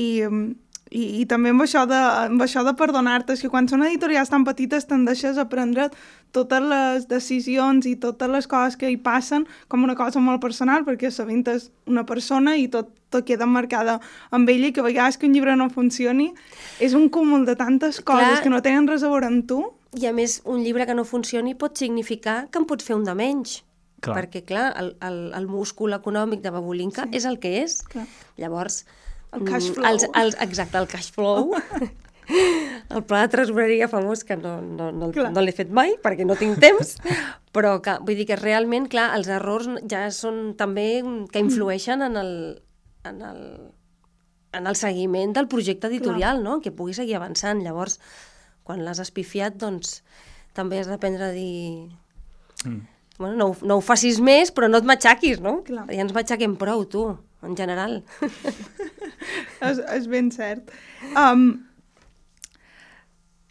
[0.89, 4.31] i, i també amb això de, amb això de perdonar-te, és que quan són editorials
[4.31, 5.89] tan petites tendeixes a prendre
[6.35, 10.85] totes les decisions i totes les coses que hi passen com una cosa molt personal,
[10.87, 13.99] perquè sovint és una persona i tot, tot queda marcada
[14.31, 16.31] amb ella i que a vegades que un llibre no funcioni
[16.79, 18.43] és un cúmul de tantes coses Clar.
[18.43, 19.63] que no tenen res a veure amb tu.
[19.97, 23.07] I a més, un llibre que no funcioni pot significar que en pots fer un
[23.07, 23.63] de menys.
[23.99, 24.15] Clar.
[24.17, 27.17] Perquè, clar, el, el, el múscul econòmic de Babolinka sí.
[27.19, 27.81] és el que és.
[27.91, 28.07] Clar.
[28.39, 28.83] Llavors...
[29.29, 29.85] El cash mm, flow.
[29.85, 31.51] Els, els, exacte, el cash flow.
[32.95, 35.31] el pla de tresoreria famós, que no, no, no, Clar.
[35.33, 36.95] no l'he fet mai, perquè no tinc temps,
[37.55, 42.17] però que, vull dir que realment, clar, els errors ja són també que influeixen en
[42.21, 42.33] el,
[43.09, 43.43] en el,
[44.57, 46.59] en el seguiment del projecte editorial, no?
[46.61, 47.63] que pugui seguir avançant.
[47.65, 47.99] Llavors,
[48.65, 49.99] quan l'has espifiat, doncs
[50.57, 51.89] també has d'aprendre a dir...
[52.65, 52.87] Mm.
[53.19, 55.57] Bueno, no, ho- no ho facis més, però no et matxaquis, no?
[55.67, 55.85] Clar.
[55.91, 57.05] Ja ens matxaquem prou, tu,
[57.43, 57.97] en general.
[59.69, 60.71] és, és ben cert.
[61.11, 61.49] Um,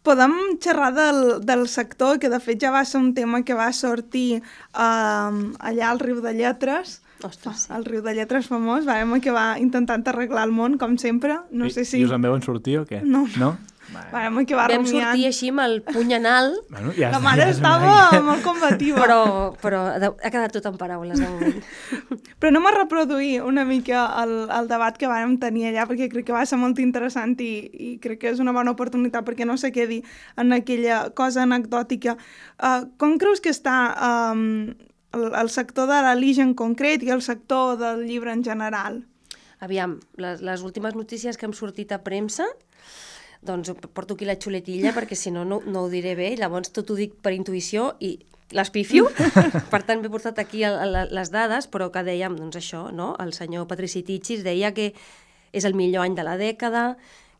[0.06, 3.68] podem xerrar del, del sector, que de fet ja va ser un tema que va
[3.76, 4.40] sortir
[4.72, 7.72] um, allà al riu de Lletres, Ostres, sí.
[7.74, 11.40] el riu de Lletres famós, vam acabar intentant arreglar el món, com sempre.
[11.50, 11.98] No I, sé si...
[11.98, 13.02] I us en veuen sortir o què?
[13.02, 13.24] No.
[13.42, 13.56] No?
[14.12, 15.06] Vam acabar Vam rumiant.
[15.08, 18.20] sortir així amb el puny en alt, Bueno, ja, La mare ja és estava una-
[18.26, 18.98] molt combativa.
[19.00, 19.18] però,
[19.62, 21.62] però ha quedat tot en paraules de moment.
[22.38, 26.26] Però anem a reproduir una mica el, el debat que vàrem tenir allà, perquè crec
[26.28, 29.56] que va ser molt interessant i, i crec que és una bona oportunitat perquè no
[29.58, 30.02] se quedi
[30.38, 32.14] en aquella cosa anecdòtica.
[32.62, 33.74] Uh, com creus que està
[34.32, 34.68] um,
[35.16, 39.02] el, el sector de la Lige en concret i el sector del llibre en general?
[39.58, 42.46] Aviam, les, les últimes notícies que hem sortit a premsa,
[43.42, 46.90] doncs porto aquí la xuletilla perquè si no, no, no ho diré bé, llavors tot
[46.90, 48.16] ho dic per intuïció i
[48.56, 49.08] l'espifio,
[49.72, 53.12] per tant m'he portat aquí el, el, les dades, però que dèiem, doncs això, no?
[53.20, 54.92] el senyor Patrici Tichis deia que
[55.52, 56.96] és el millor any de la dècada,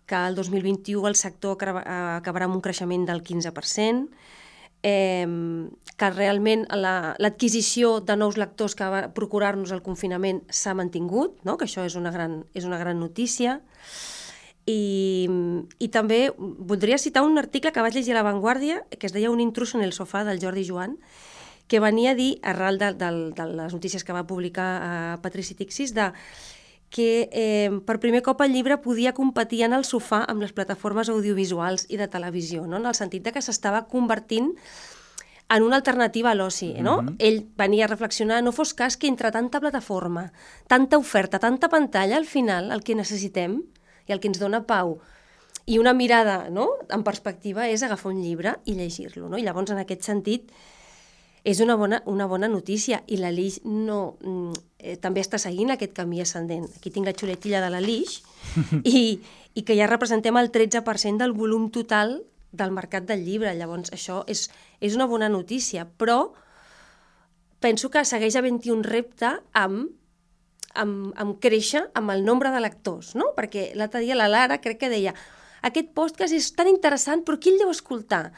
[0.09, 4.09] que el 2021 el sector acabarà amb un creixement del 15%,
[4.83, 5.27] eh,
[5.99, 11.59] que realment l'adquisició la, de nous lectors que va procurar-nos el confinament s'ha mantingut, no?
[11.59, 13.59] que això és una gran, és una gran notícia.
[14.69, 15.29] I,
[15.81, 19.33] I també voldria citar un article que vaig llegir a La Vanguardia, que es deia
[19.33, 20.99] Un intrus en el sofà, del Jordi Joan,
[21.69, 25.57] que venia a dir, arral de, de, de les notícies que va publicar eh, Patrici
[25.57, 26.13] Tixis, de
[26.89, 31.11] que eh, per primer cop el llibre podia competir en el sofà amb les plataformes
[31.13, 32.81] audiovisuals i de televisió, no?
[32.81, 34.55] en el sentit de que s'estava convertint
[35.49, 36.75] en una alternativa a l'oci.
[36.81, 37.03] No?
[37.03, 37.17] Mm -hmm.
[37.19, 40.33] Ell venia a reflexionar, no fos cas que entre tanta plataforma,
[40.67, 43.63] tanta oferta, tanta pantalla, al final el que necessitem
[44.09, 44.97] i el que ens dona pau
[45.69, 46.67] i una mirada no?
[46.89, 49.29] en perspectiva és agafar un llibre i llegir-lo.
[49.29, 49.37] No?
[49.37, 50.49] I llavors, en aquest sentit,
[51.45, 55.75] és una bona, una bona notícia i la Lix no, mm, eh, també està seguint
[55.75, 56.65] aquest camí ascendent.
[56.79, 58.23] Aquí tinc la xuletilla de la Lix
[58.85, 59.21] i,
[59.55, 63.53] i que ja representem el 13% del volum total del mercat del llibre.
[63.55, 64.49] Llavors, això és,
[64.81, 66.33] és una bona notícia, però
[67.61, 69.93] penso que segueix havent-hi un repte amb,
[70.79, 73.33] amb, amb créixer amb el nombre de lectors, no?
[73.37, 75.15] Perquè l'altre dia la Lara crec que deia
[75.67, 78.29] aquest podcast és tan interessant, però qui el deu escoltar?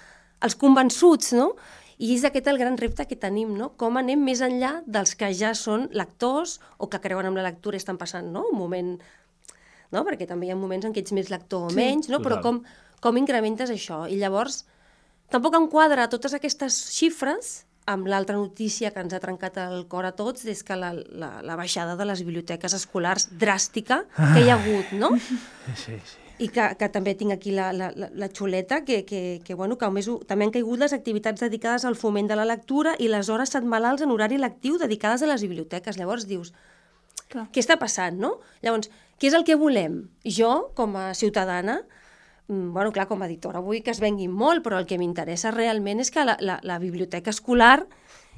[0.40, 1.52] Els convençuts, no?
[2.00, 3.74] I és aquest el gran repte que tenim, no?
[3.80, 7.76] Com anem més enllà dels que ja són lectors o que creuen en la lectura
[7.76, 8.46] i estan passant no?
[8.48, 8.94] un moment...
[9.90, 10.04] No?
[10.06, 12.22] Perquè també hi ha moments en què ets més lector o sí, menys, no?
[12.24, 12.62] però com,
[13.04, 14.04] com incrementes això?
[14.08, 14.62] I llavors,
[15.34, 20.12] tampoc enquadra totes aquestes xifres amb l'altra notícia que ens ha trencat el cor a
[20.16, 24.58] tots és que la, la, la baixada de les biblioteques escolars dràstica que hi ha
[24.60, 25.14] hagut, no?
[25.74, 29.54] Sí, sí i que, que també tinc aquí la, la, la xuleta, que, que, que,
[29.54, 33.10] bueno, que més, també han caigut les activitats dedicades al foment de la lectura i
[33.12, 36.00] les hores setmanals en horari lectiu dedicades a les biblioteques.
[36.00, 36.54] Llavors dius,
[37.28, 37.44] Clar.
[37.52, 38.38] què està passant, no?
[38.64, 38.88] Llavors,
[39.20, 40.00] què és el que volem?
[40.24, 41.82] Jo, com a ciutadana,
[42.50, 46.02] bueno, clar, com a editora vull que es vengui molt, però el que m'interessa realment
[46.02, 47.84] és que la, la, la biblioteca escolar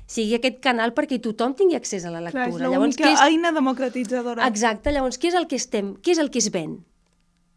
[0.06, 2.50] sigui aquest canal perquè tothom tingui accés a la lectura.
[2.52, 3.20] Clar, és l'única és...
[3.24, 4.46] eina democratitzadora.
[4.52, 6.82] Exacte, llavors què és el que estem, què és el que es ven?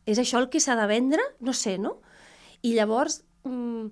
[0.06, 1.24] és això el que s'ha de vendre?
[1.42, 1.98] No sé, no?
[2.66, 3.88] I llavors, mm,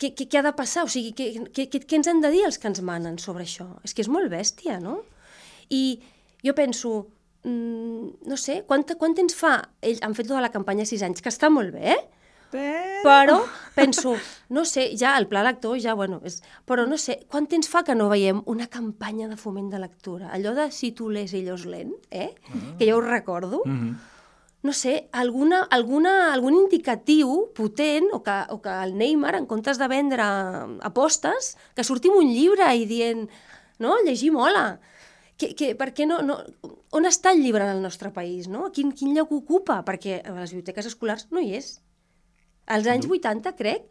[0.00, 0.84] què, què, què ha de passar?
[0.84, 3.68] O sigui, què, què, què ens han de dir els que ens manen sobre això?
[3.86, 5.00] És que és molt bèstia, no?
[5.70, 6.00] I
[6.42, 7.06] jo penso,
[7.44, 9.56] mm, no sé, quant, quant temps fa?
[9.80, 12.00] Ells han fet tota la campanya 6 anys, que està molt bé, eh?
[12.50, 13.02] Però...
[13.04, 13.36] però
[13.78, 14.16] penso,
[14.50, 17.84] no sé, ja el pla lector, ja, bueno, és, però no sé, quant temps fa
[17.86, 20.32] que no veiem una campanya de foment de lectura?
[20.34, 22.34] Allò de si tu les, ellos len, eh?
[22.34, 22.76] -huh.
[22.78, 23.62] Que jo ho recordo.
[23.64, 23.94] Uh -huh
[24.62, 29.80] no sé, alguna, alguna, algun indicatiu potent o que, o que el Neymar, en comptes
[29.80, 30.26] de vendre
[30.84, 33.28] apostes, que surti amb un llibre i dient,
[33.80, 34.80] no, llegir mola.
[35.40, 36.36] Que, que, per què no, no,
[36.96, 38.48] on està el llibre en el nostre país?
[38.52, 38.68] No?
[38.76, 39.78] Quin, quin lloc ocupa?
[39.86, 41.78] Perquè a les biblioteques escolars no hi és.
[42.70, 43.86] Als anys 80, crec,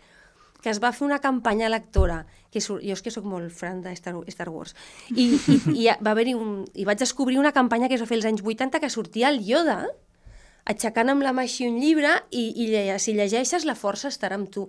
[0.62, 2.80] que es va fer una campanya lectora, que sur...
[2.84, 4.76] jo és que sóc molt fan de Star, Star Wars,
[5.16, 6.66] i, i, i, va haver un...
[6.76, 9.42] i vaig descobrir una campanya que es va fer als anys 80 que sortia el
[9.48, 9.80] Yoda,
[10.70, 12.68] aixecant amb la mà així un llibre i, i
[13.02, 14.68] si llegeixes la força estarà amb tu.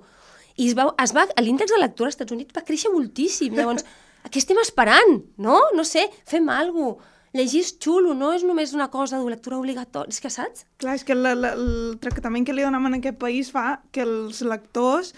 [0.57, 3.59] I es va, es va, l'índex de lectura als Estats Units va créixer moltíssim.
[3.59, 3.85] Llavors,
[4.28, 5.20] què estem esperant?
[5.40, 5.61] No?
[5.76, 7.16] No sé, fem alguna cosa.
[7.30, 10.64] Llegir és xulo, no és només una cosa de lectura obligatòria, és que saps?
[10.83, 14.02] Clar, és que la, la, el tractament que li donem en aquest país fa que
[14.02, 15.12] els lectors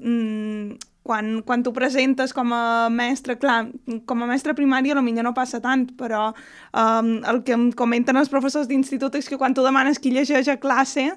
[0.00, 3.68] mmm, quan, quan tu presentes com a mestre, clar,
[4.08, 8.32] com a mestre primària potser no passa tant, però um, el que em comenten els
[8.32, 11.10] professors d'institut és que quan tu demanes qui llegeix a classe,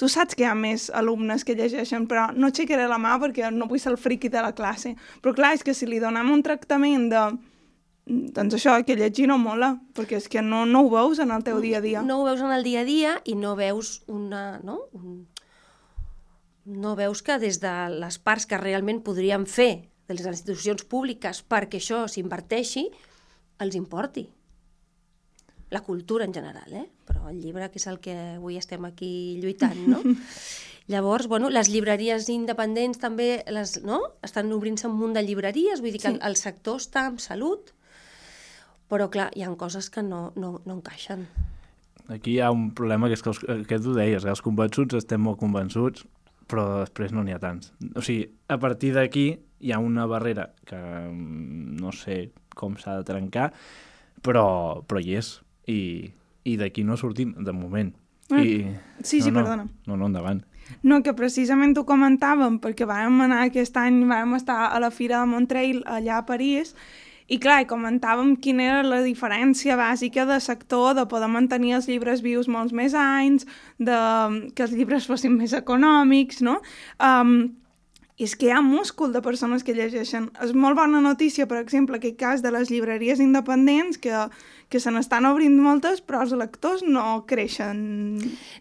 [0.00, 3.50] tu saps que hi ha més alumnes que llegeixen, però no aixecaré la mà perquè
[3.52, 4.94] no vull ser el friqui de la classe.
[5.20, 7.24] Però clar, és que si li donem un tractament de
[8.10, 11.44] doncs això, que llegir no mola, perquè és que no, no ho veus en el
[11.46, 12.00] teu dia a dia.
[12.02, 14.80] No ho veus en el dia a dia i no veus una, no?
[14.96, 15.20] un,
[16.64, 21.44] no veus que des de les parts que realment podríem fer de les institucions públiques
[21.46, 22.88] perquè això s'inverteixi,
[23.60, 24.26] els importi.
[25.70, 26.88] La cultura en general, eh?
[27.10, 30.02] Però el llibre, que és el que avui estem aquí lluitant, no?
[30.90, 34.00] Llavors, bueno, les llibreries independents també les, no?
[34.26, 36.22] estan obrint-se un munt de llibreries, vull dir que sí.
[36.26, 37.70] el, sector està en salut,
[38.90, 41.28] però clar, hi ha coses que no, no, no encaixen.
[42.10, 45.22] Aquí hi ha un problema que és que, els, que tu deies, els convençuts estem
[45.22, 46.06] molt convençuts,
[46.50, 47.70] però després no n'hi ha tants.
[47.94, 49.28] O sigui, a partir d'aquí
[49.62, 53.52] hi ha una barrera que mm, no sé com s'ha de trencar,
[54.26, 55.36] però, però hi és.
[55.70, 55.80] I,
[56.44, 57.92] i d'aquí no sortim, de moment.
[58.30, 58.76] Ah, I...
[59.02, 59.68] sí, sí, no, no, perdona.
[59.86, 60.44] No, no, endavant.
[60.86, 65.20] No, que precisament ho comentàvem, perquè vam anar aquest any, vam estar a la Fira
[65.20, 66.74] de Montreal, allà a París,
[67.30, 72.24] i clar, comentàvem quina era la diferència bàsica de sector, de poder mantenir els llibres
[72.26, 73.46] vius molts més anys,
[73.78, 73.98] de
[74.54, 76.58] que els llibres fossin més econòmics, no?
[76.98, 77.52] Um,
[78.20, 80.26] i és que hi ha múscul de persones que llegeixen.
[80.44, 84.12] És molt bona notícia, per exemple, aquest cas de les llibreries independents, que,
[84.68, 87.80] que se n'estan obrint moltes, però els lectors no creixen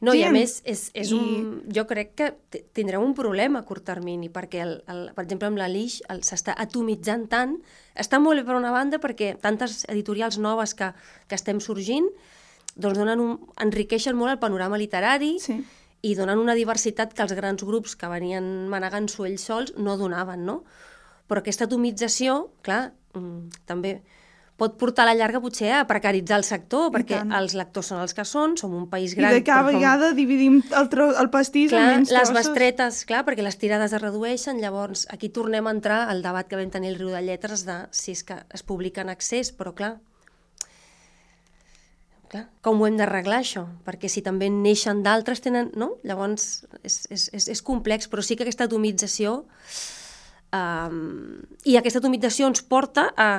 [0.01, 3.59] No, i a més, és, és I- un, jo crec que t- tindreu un problema
[3.59, 7.57] a curt termini, perquè, el, el, per exemple, amb la Lix s'està atomitzant tant.
[7.99, 10.93] Està molt bé per una banda perquè tantes editorials noves que,
[11.27, 12.07] que estem sorgint
[12.79, 15.57] doncs donen un, enriqueixen molt el panorama literari Sí.
[16.01, 20.45] I donen una diversitat que els grans grups que venien manegant-s'ho ells sols no donaven,
[20.45, 20.63] no?
[21.27, 24.01] Però aquesta atomització, clar, mm, també
[24.59, 27.31] pot portar a la llarga potser a precaritzar el sector, I perquè tant.
[27.31, 29.31] els lectors són els que són, som un país I gran.
[29.33, 32.35] de cada som- vegada dividim el, tro el pastís en Clar, menys les trossos.
[32.35, 36.57] bestretes, clar, perquè les tirades es redueixen, llavors aquí tornem a entrar al debat que
[36.57, 39.73] vam tenir el Riu de Lletres de si és que es publica en accés, però
[39.73, 39.99] clar,
[42.31, 43.65] clar com ho hem d'arreglar això?
[43.85, 45.71] Perquè si també en neixen d'altres tenen...
[45.79, 45.93] No?
[46.07, 49.39] Llavors és, és, és, és complex, però sí que aquesta atomització
[50.53, 53.29] um, i aquesta atomització ens porta a,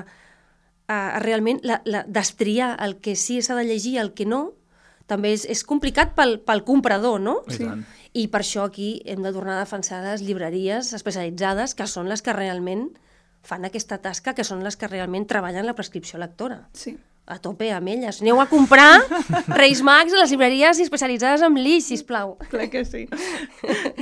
[0.86, 4.26] a, a realment la, la, destriar el que sí s'ha de llegir i el que
[4.28, 4.42] no,
[5.10, 7.40] també és, és complicat pel, pel comprador, no?
[7.50, 7.86] I tant.
[8.10, 12.22] I per això aquí hem de tornar a defensar les llibreries especialitzades, que són les
[12.26, 12.88] que realment
[13.46, 16.64] fan aquesta tasca, que són les que realment treballen la prescripció lectora.
[16.74, 16.96] Sí.
[17.30, 18.16] A tope amb elles.
[18.24, 18.98] Aneu a comprar
[19.54, 22.32] Reis Mags a les llibreries especialitzades en Lis, sisplau.
[22.50, 23.04] Clar que sí.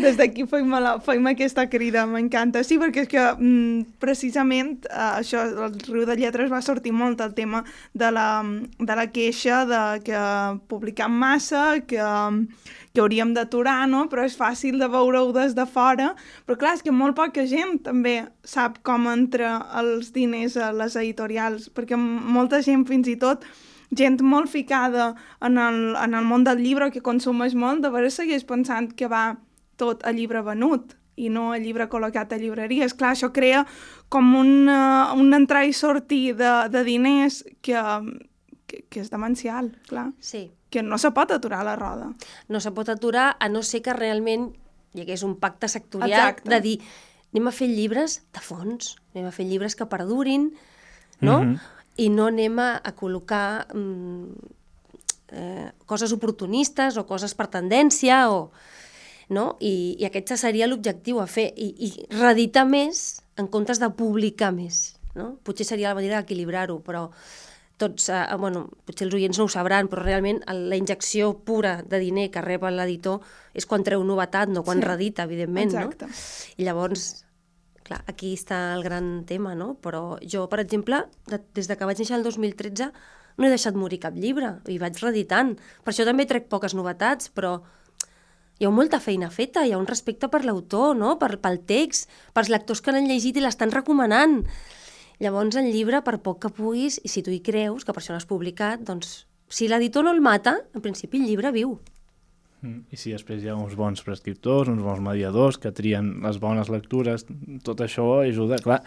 [0.03, 2.63] Des d'aquí fem, la, fem aquesta crida, m'encanta.
[2.65, 7.21] Sí, perquè és que mm, precisament eh, això, el Riu de Lletres va sortir molt
[7.21, 7.61] el tema
[7.93, 8.31] de la,
[8.81, 10.25] de la queixa de que
[10.73, 12.01] publicam massa, que,
[12.95, 14.07] que hauríem d'aturar, no?
[14.09, 16.15] Però és fàcil de veure-ho des de fora.
[16.49, 20.97] Però clar, és que molt poca gent també sap com entra els diners a les
[20.97, 23.45] editorials, perquè molta gent fins i tot
[23.97, 28.19] gent molt ficada en el, en el món del llibre que consumeix molt, de vegades
[28.21, 29.39] segueix pensant que va
[29.81, 32.95] tot a llibre venut i no a llibre col·locat a llibreries.
[32.95, 33.65] Clar, això crea
[34.13, 37.81] com un, uh, un entrar i sortir de, de diners que,
[38.71, 40.13] que, que és demencial, clar.
[40.21, 40.47] Sí.
[40.71, 42.13] Que no se pot aturar la roda.
[42.49, 44.53] No se pot aturar a no ser que realment
[44.95, 46.51] hi hagués un pacte sectorial Exacte.
[46.53, 46.79] de dir
[47.33, 50.53] anem a fer llibres de fons, anem a fer llibres que perdurin,
[51.21, 51.41] no?
[51.43, 51.59] Mhm.
[51.99, 54.53] I no anem a, a col·locar mm,
[55.33, 58.51] eh, coses oportunistes o coses per tendència o...
[59.29, 59.59] No?
[59.61, 64.55] I, I aquest seria l'objectiu, a fer, i, i reeditar més en comptes de publicar
[64.57, 64.95] més.
[65.19, 65.35] No?
[65.45, 67.11] Potser seria la manera d'equilibrar-ho, però
[67.79, 72.01] tots, eh, bueno, potser els oients no ho sabran, però realment la injecció pura de
[72.03, 73.21] diner que rep l'editor
[73.55, 74.83] és quan treu novetat, no quan Sí.
[74.83, 74.89] sí.
[74.89, 75.71] redita, evidentment.
[75.73, 76.07] Exacte.
[76.07, 76.13] No?
[76.59, 77.25] I llavors,
[77.85, 79.77] clar, aquí està el gran tema, no?
[79.81, 82.91] Però jo, per exemple, de, des de que vaig néixer el 2013,
[83.39, 85.55] no he deixat morir cap llibre, i vaig reeditant.
[85.85, 87.61] Per això també trec poques novetats, però
[88.59, 91.17] hi ha molta feina feta, hi ha un respecte per l'autor, no?
[91.21, 94.41] per, pel text, pels lectors que l'han llegit i l'estan recomanant.
[95.19, 98.15] Llavors, el llibre, per poc que puguis, i si tu hi creus, que per això
[98.15, 101.79] l'has publicat, doncs, si l'editor no el mata, en principi el llibre viu.
[102.63, 106.39] Mm, I si després hi ha uns bons prescriptors, uns bons mediadors que trien les
[106.43, 107.27] bones lectures,
[107.67, 108.61] tot això ajuda.
[108.63, 108.81] Clar,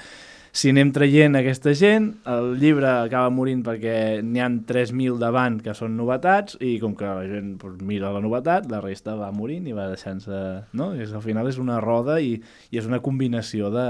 [0.51, 5.75] si anem traient aquesta gent, el llibre acaba morint perquè n'hi han 3.000 davant que
[5.75, 9.69] són novetats i com que la gent pues, mira la novetat, la resta va morint
[9.71, 10.41] i va deixant-se...
[10.75, 10.91] No?
[10.99, 12.35] És, al final és una roda i,
[12.71, 13.87] i és una combinació de,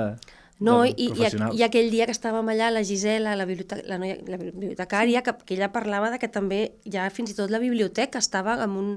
[0.62, 4.20] No, i, i, i aquell dia que estàvem allà, la Gisela, la, bibliote la, noia,
[4.30, 8.22] la bibliotecària, que, que ella parlava de que també ja fins i tot la biblioteca
[8.22, 8.94] estava amb un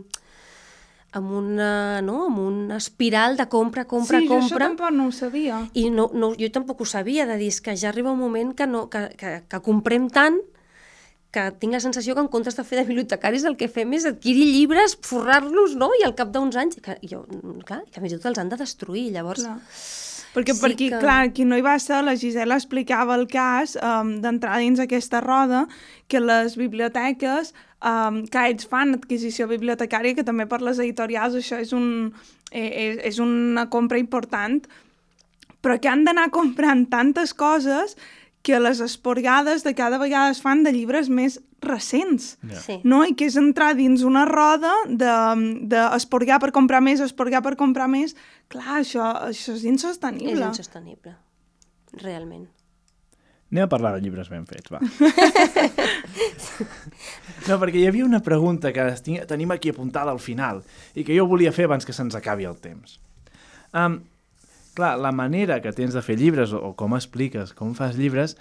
[1.14, 2.24] amb una, no?
[2.26, 4.66] amb una espiral de compra, compra, sí, jo això compra.
[4.66, 5.60] tampoc no ho sabia.
[5.78, 8.66] I no, no, jo tampoc ho sabia, de dir, que ja arriba un moment que,
[8.66, 10.40] no, que, que, que comprem tant
[11.34, 14.04] que tinc la sensació que en comptes de fer de bibliotecaris el que fem és
[14.10, 15.90] adquirir llibres, forrar-los, no?
[15.98, 17.24] I al cap d'uns anys, que, jo,
[17.66, 19.46] clar, que fins i tot els han de destruir, llavors...
[19.46, 19.56] Clar.
[20.34, 23.26] Perquè Sí per qui, que- clar, qui no hi va ser, la Gisela explicava el
[23.30, 25.64] cas um, d'entrar dins aquesta roda,
[26.10, 27.52] que les biblioteques,
[27.86, 32.12] um, que ells fan adquisició bibliotecària, que també per les editorials això és, un,
[32.50, 34.58] eh, és, és una compra important,
[35.62, 37.94] però que han d'anar comprant tantes coses
[38.44, 42.60] que les esporgades de cada vegada es fan de llibres més recents Ja.
[42.60, 42.76] Sí.
[42.84, 43.00] no?
[43.08, 47.88] i que és entrar dins una roda d'esporgar de, per comprar més, esporgar per comprar
[47.88, 48.12] més.
[48.52, 50.36] Clar, això, això és insostenible.
[50.36, 51.16] És insostenible,
[52.02, 52.44] realment.
[53.54, 54.80] Anem a parlar de llibres ben fets, va.
[57.48, 58.84] No, perquè hi havia una pregunta que
[59.28, 60.62] tenim aquí apuntada al final
[60.96, 62.98] i que jo volia fer abans que se'ns acabi el temps.
[63.76, 63.98] Um,
[64.76, 68.36] clar, la manera que tens de fer llibres o, o com expliques, com fas llibres,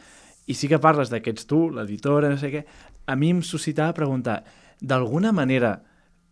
[0.49, 2.63] i sí que parles d'aquests tu, l'editora, no sé què,
[3.07, 4.41] a mi em suscitava preguntar,
[4.84, 5.77] d'alguna manera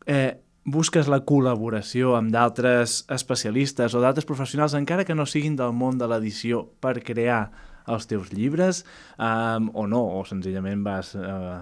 [0.06, 5.74] eh, busques la col·laboració amb d'altres especialistes o d'altres professionals, encara que no siguin del
[5.74, 7.46] món de l'edició, per crear
[7.90, 8.84] els teus llibres,
[9.18, 11.16] um, o no, o senzillament vas...
[11.16, 11.62] Uh,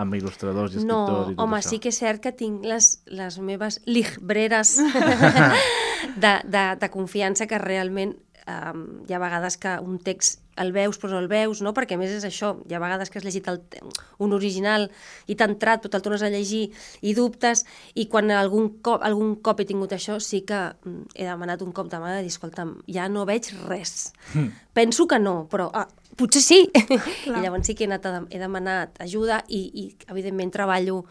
[0.00, 1.74] amb il·lustradors i escriptors no, i tot home, això.
[1.74, 4.76] sí que és cert que tinc les, les meves llibreres
[6.24, 8.16] de, de, de confiança que realment
[8.48, 11.72] um, hi ha vegades que un text el veus però no el veus, no?
[11.76, 13.60] perquè més és això, hi ha vegades que has llegit el,
[14.20, 14.88] un original
[15.30, 16.66] i t'ha entrat, però te'l tornes a llegir
[17.00, 17.64] i dubtes,
[17.94, 21.72] i quan algun cop, algun cop he tingut això, sí que mm, he demanat un
[21.76, 24.12] cop de mà de dir, escolta'm, ja no veig res.
[24.34, 24.52] Mm.
[24.76, 25.86] Penso que no, però ah,
[26.20, 26.60] potser sí.
[27.30, 31.04] I llavors sí que he, anat a, he demanat ajuda i, i evidentment treballo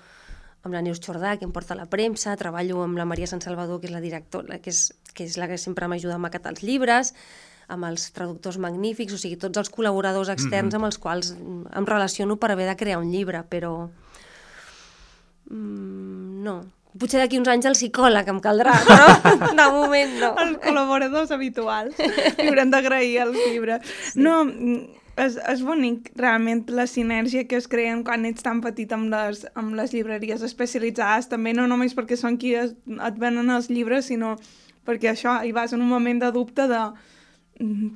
[0.64, 3.80] amb la Neus Jordà, que em porta la premsa, treballo amb la Maria Sant Salvador,
[3.80, 6.64] que és la directora, que és, que és la que sempre m'ajuda a maquetar els
[6.66, 7.14] llibres,
[7.70, 10.76] amb els traductors magnífics, o sigui, tots els col·laboradors externs mm -hmm.
[10.76, 13.90] amb els quals em relaciono per haver de crear un llibre, però...
[15.50, 16.66] Mm, no,
[16.98, 20.36] potser d'aquí uns anys el psicòleg em caldrà, però de moment no.
[20.44, 21.96] Els col·laboradors habituals
[22.40, 23.82] li haurem d'agrair els llibres.
[24.12, 24.20] Sí.
[24.20, 24.44] No,
[25.20, 29.46] és, és bonic realment la sinergia que es creen quan ets tan petit amb les,
[29.60, 34.10] amb les llibreries especialitzades, també no només perquè són qui es, et venen els llibres,
[34.10, 34.36] sinó
[34.88, 36.84] perquè això, hi vas en un moment de dubte de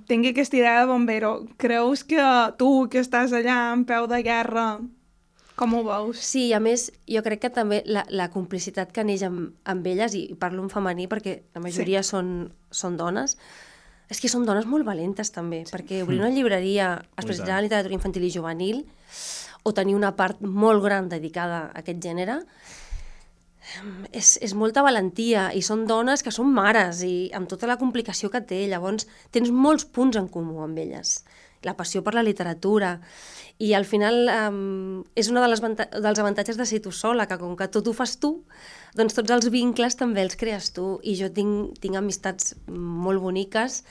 [0.10, 1.48] tingui aquesta idea de bombero.
[1.58, 2.24] Creus que
[2.60, 4.68] tu, que estàs allà en peu de guerra,
[5.56, 6.22] com ho veus?
[6.26, 10.16] Sí, a més, jo crec que també la, la complicitat que neix amb, amb elles,
[10.18, 12.16] i parlo en femení perquè la majoria sí.
[12.16, 12.34] són,
[12.74, 13.38] són dones,
[14.14, 15.74] és que són dones molt valentes també, sí.
[15.74, 18.84] perquè obrir una llibreria especialitzada en literatura infantil i juvenil
[19.64, 22.42] o tenir una part molt gran dedicada a aquest gènere,
[24.12, 28.30] és, és molta valentia i són dones que són mares i amb tota la complicació
[28.30, 31.22] que té, llavors tens molts punts en comú amb elles.
[31.64, 32.98] La passió per la literatura
[33.64, 37.40] i al final um, és un de les dels avantatges de ser tu sola, que
[37.40, 38.36] com que tot ho fas tu,
[38.98, 43.82] doncs tots els vincles també els crees tu i jo tinc, tinc amistats molt boniques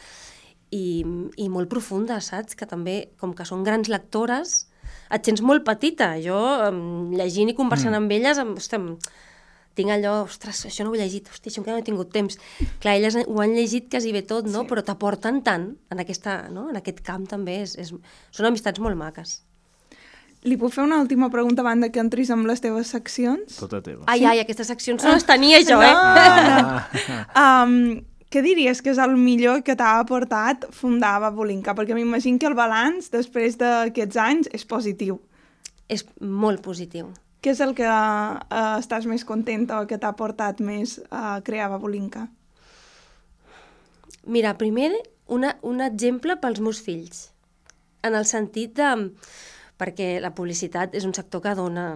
[0.73, 1.03] i,
[1.37, 2.57] i molt profundes, saps?
[2.59, 4.63] Que també, com que són grans lectores,
[5.13, 6.15] et sents molt petita.
[6.23, 6.39] Jo,
[7.13, 8.01] llegint i conversant mm.
[8.01, 9.21] amb elles, em, ostres,
[9.77, 12.37] tinc allò, ostres, això no ho he llegit, hòstia, això encara no he tingut temps.
[12.83, 14.65] Clar, elles ho han llegit quasi bé tot, no?
[14.65, 14.71] Sí.
[14.73, 16.69] Però t'aporten tant en, aquesta, no?
[16.73, 17.63] en aquest camp també.
[17.65, 17.95] És, és,
[18.33, 19.41] són amistats molt maques.
[20.43, 23.61] Li puc fer una última pregunta abans que entris amb les teves seccions?
[23.61, 24.03] Tota teva.
[24.11, 25.93] Ai, ai, aquestes seccions no les tenia jo, eh?
[25.93, 26.81] No, no.
[27.43, 27.77] um,
[28.33, 31.77] què diries que és el millor que t'ha aportat fundar Babolinka?
[31.79, 35.21] Perquè m'imagino que el balanç després d'aquests anys és positiu.
[35.93, 37.13] És molt positiu.
[37.43, 41.69] Què és el que uh, estàs més contenta o que t'ha portat més a crear
[41.71, 42.27] Babolinka?
[44.27, 44.91] Mira, primer,
[45.27, 47.29] una, un exemple pels meus fills,
[48.03, 48.93] en el sentit de...
[49.83, 51.87] perquè la publicitat és un sector que dona,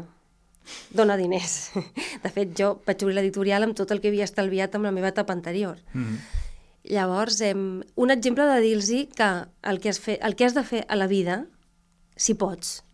[0.90, 1.70] dona diners.
[2.24, 5.14] De fet, jo vaig obrir l'editorial amb tot el que havia estalviat amb la meva
[5.14, 5.78] etapa anterior.
[5.92, 6.42] Mm -hmm.
[6.86, 9.30] Llavors, eh, un exemple de dir-los que
[9.62, 11.46] el que, has fe, el que has de fer a la vida,
[12.16, 12.84] si pots,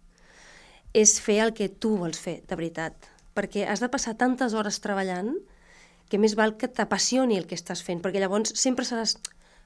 [0.93, 2.95] és fer el que tu vols fer, de veritat.
[3.35, 5.37] Perquè has de passar tantes hores treballant
[6.09, 9.17] que més val que t'apassioni el que estàs fent, perquè llavors sempre seràs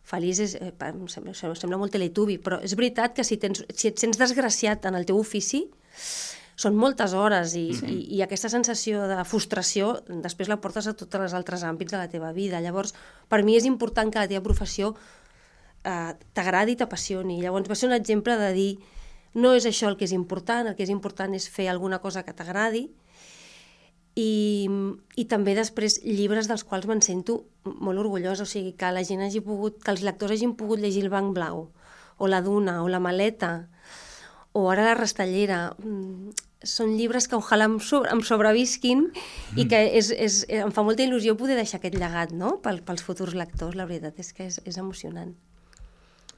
[0.07, 3.91] feliç, és, eh, em sembla, sembla molt teletubi, però és veritat que si, tens, si
[3.91, 5.67] et sents desgraciat en el teu ofici,
[6.57, 7.87] són moltes hores i, sí.
[7.87, 12.01] i, i aquesta sensació de frustració després la portes a tots els altres àmbits de
[12.01, 12.63] la teva vida.
[12.65, 12.95] Llavors,
[13.29, 14.95] per mi és important que la teva professió
[15.85, 17.43] eh, t'agradi i t'apassioni.
[17.43, 18.71] Llavors, va ser un exemple de dir
[19.37, 22.25] no és això el que és important, el que és important és fer alguna cosa
[22.25, 22.87] que t'agradi
[24.17, 24.67] i,
[25.21, 29.23] i també després llibres dels quals me'n sento molt orgullosa, o sigui, que la gent
[29.27, 31.69] hagi pogut, que els lectors hagin pogut llegir el banc blau,
[32.17, 33.69] o la duna, o la maleta,
[34.57, 36.33] o ara la rastellera, mm,
[36.67, 39.59] són llibres que ojalà em, sobre, em sobrevisquin mm.
[39.61, 42.57] i que és, és, em fa molta il·lusió poder deixar aquest llegat no?
[42.65, 45.35] Pel, pels futurs lectors, la veritat és que és, és emocionant.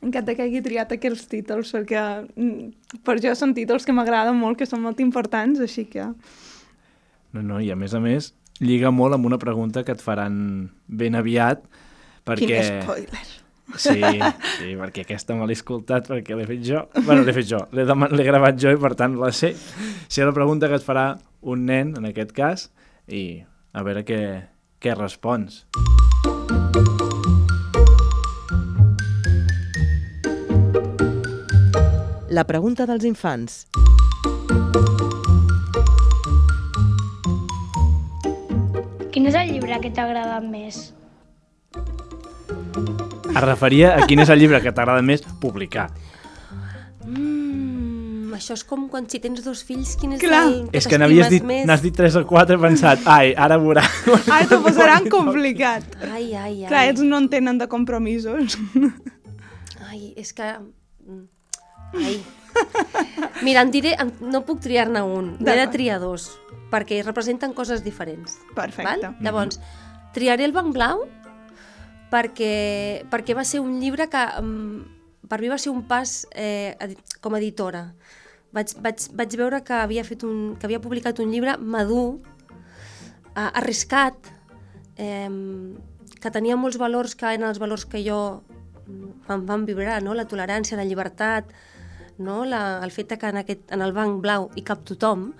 [0.02, 2.02] M'encanta que hagi triat aquests títols, perquè
[2.34, 6.10] mm, per jo són títols que m'agraden molt, que són molt importants, així que...
[7.36, 8.32] No, no, i a més a més,
[8.64, 11.64] lliga molt amb una pregunta que et faran ben aviat,
[12.28, 12.48] perquè...
[12.48, 13.26] Quin spoiler!
[13.76, 16.86] Sí, sí, perquè aquesta me l'he escoltat perquè l'he fet jo.
[17.04, 19.52] bueno, l'he fet jo, l'he gravat jo i per tant la sé.
[20.08, 21.10] Sé la pregunta que et farà
[21.42, 22.70] un nen, en aquest cas,
[23.06, 23.42] i
[23.76, 24.22] a veure què,
[24.80, 25.66] què respons.
[32.28, 33.66] La pregunta dels infants.
[39.24, 40.92] Llibre que t'ha agradat més?
[43.28, 45.88] Es referia a quin és el llibre que t'agrada més publicar.
[47.04, 50.44] Mm, això és com quan si tens dos fills, quin és Clar.
[50.46, 53.58] el que És que n'havies dit, n'has dit 3 o 4 he pensat, ai, ara
[53.58, 53.84] veurà.
[54.26, 55.84] Ara t'ho posaran complicat.
[56.10, 56.68] Ai, ai, ai.
[56.68, 58.58] Clar, ells no en tenen de compromisos.
[59.88, 60.52] Ai, és que...
[61.06, 61.24] mm,
[61.96, 62.20] Ai.
[63.46, 66.30] Mira, en diré, no puc triar-ne un, n'he de triar dos,
[66.72, 68.38] perquè representen coses diferents.
[68.56, 68.84] Perfecte.
[69.08, 69.16] Val?
[69.24, 69.60] Llavors,
[70.16, 71.04] triaré el Banc Blau
[72.12, 74.80] perquè, perquè va ser un llibre que um,
[75.28, 76.74] per mi va ser un pas eh,
[77.20, 77.92] com a editora.
[78.56, 82.16] Vaig, vaig, vaig veure que havia, fet un, que havia publicat un llibre madur,
[83.34, 84.30] eh, arriscat,
[84.96, 85.28] eh,
[86.18, 88.20] que tenia molts valors que eren els valors que jo
[88.86, 90.16] mm, em van vibrar, no?
[90.16, 91.52] la tolerància, la llibertat,
[92.18, 92.44] no?
[92.44, 95.32] la, el fet que en, aquest, en el banc blau hi cap tothom,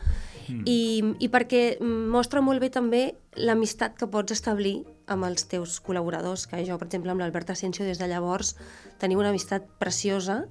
[0.49, 0.62] mm.
[0.64, 0.81] i,
[1.24, 3.03] i perquè mostra molt bé també
[3.37, 7.87] l'amistat que pots establir amb els teus col·laboradors, que jo, per exemple, amb l'Albert Asensio
[7.87, 8.55] des de llavors
[9.01, 10.45] tenim una amistat preciosa,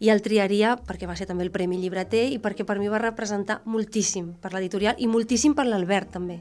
[0.00, 3.02] i el triaria perquè va ser també el Premi Llibreter i perquè per mi va
[3.02, 6.40] representar moltíssim per l'editorial i moltíssim per l'Albert també.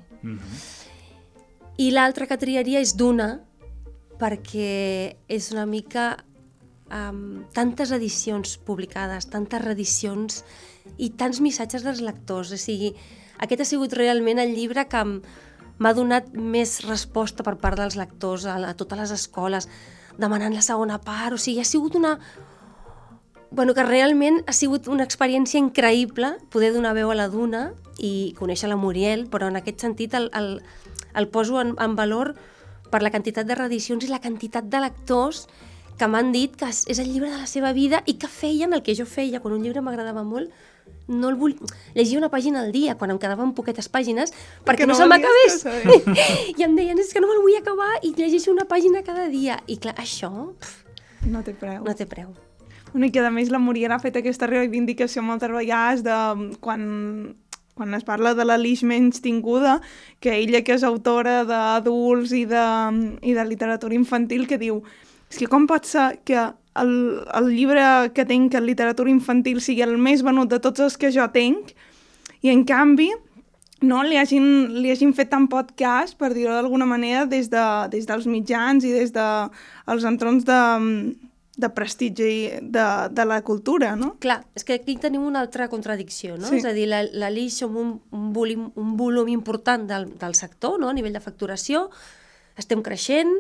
[1.79, 3.41] I l'altre que triaria és Duna,
[4.19, 6.13] perquè és una mica
[6.91, 10.43] um, tantes edicions publicades, tantes reedicions
[10.97, 12.51] i tants missatges dels lectors.
[12.53, 12.93] O sigui,
[13.39, 15.03] aquest ha sigut realment el llibre que
[15.79, 19.69] m'ha donat més resposta per part dels lectors a, a totes les escoles,
[20.19, 21.37] demanant la segona part.
[21.37, 22.17] O sigui, ha sigut una,
[23.51, 28.35] bueno, que realment ha sigut una experiència increïble poder donar veu a la Duna i
[28.37, 30.59] conèixer la Muriel, però en aquest sentit el, el,
[31.15, 32.35] el poso en, en valor
[32.89, 35.47] per la quantitat de reedicions i la quantitat de lectors
[35.99, 38.83] que m'han dit que és el llibre de la seva vida i que feien el
[38.85, 39.41] que jo feia.
[39.43, 40.51] Quan un llibre m'agradava molt,
[41.09, 41.55] no el vull...
[41.95, 44.33] llegia una pàgina al dia, quan em quedaven poquetes pàgines,
[44.65, 45.63] perquè, no no, se m'acabés.
[46.57, 49.59] I em deien, és que no me'l vull acabar i llegeixo una pàgina cada dia.
[49.67, 50.31] I clar, això
[51.27, 51.83] No té preu.
[51.83, 52.31] no té preu.
[52.93, 56.55] Bueno, I que a més la Muriel ha fet aquesta reivindicació moltes vegades de mm,
[56.63, 57.35] quan,
[57.75, 59.81] quan es parla de la menys tinguda,
[60.19, 62.65] que ella que és autora d'adults i, de,
[63.21, 64.83] i de literatura infantil, que diu
[65.29, 66.49] és que com pot ser que
[66.79, 66.91] el,
[67.35, 71.11] el llibre que tinc en literatura infantil sigui el més venut de tots els que
[71.13, 71.73] jo tinc
[72.41, 73.09] i en canvi
[73.81, 77.63] no li hagin, li hagin fet tan poc cas, per dir-ho d'alguna manera, des, de,
[77.93, 79.61] des dels mitjans i des dels de,
[79.93, 80.59] els entrons de,
[81.59, 84.13] de prestigi de, de la cultura, no?
[84.23, 86.49] Clar, és que aquí tenim una altra contradicció, no?
[86.51, 86.59] Sí.
[86.59, 90.35] És a dir, la, la LIX som un, un, volum, un volum important del, del
[90.35, 90.91] sector, no?
[90.91, 91.87] a nivell de facturació,
[92.59, 93.31] estem creixent,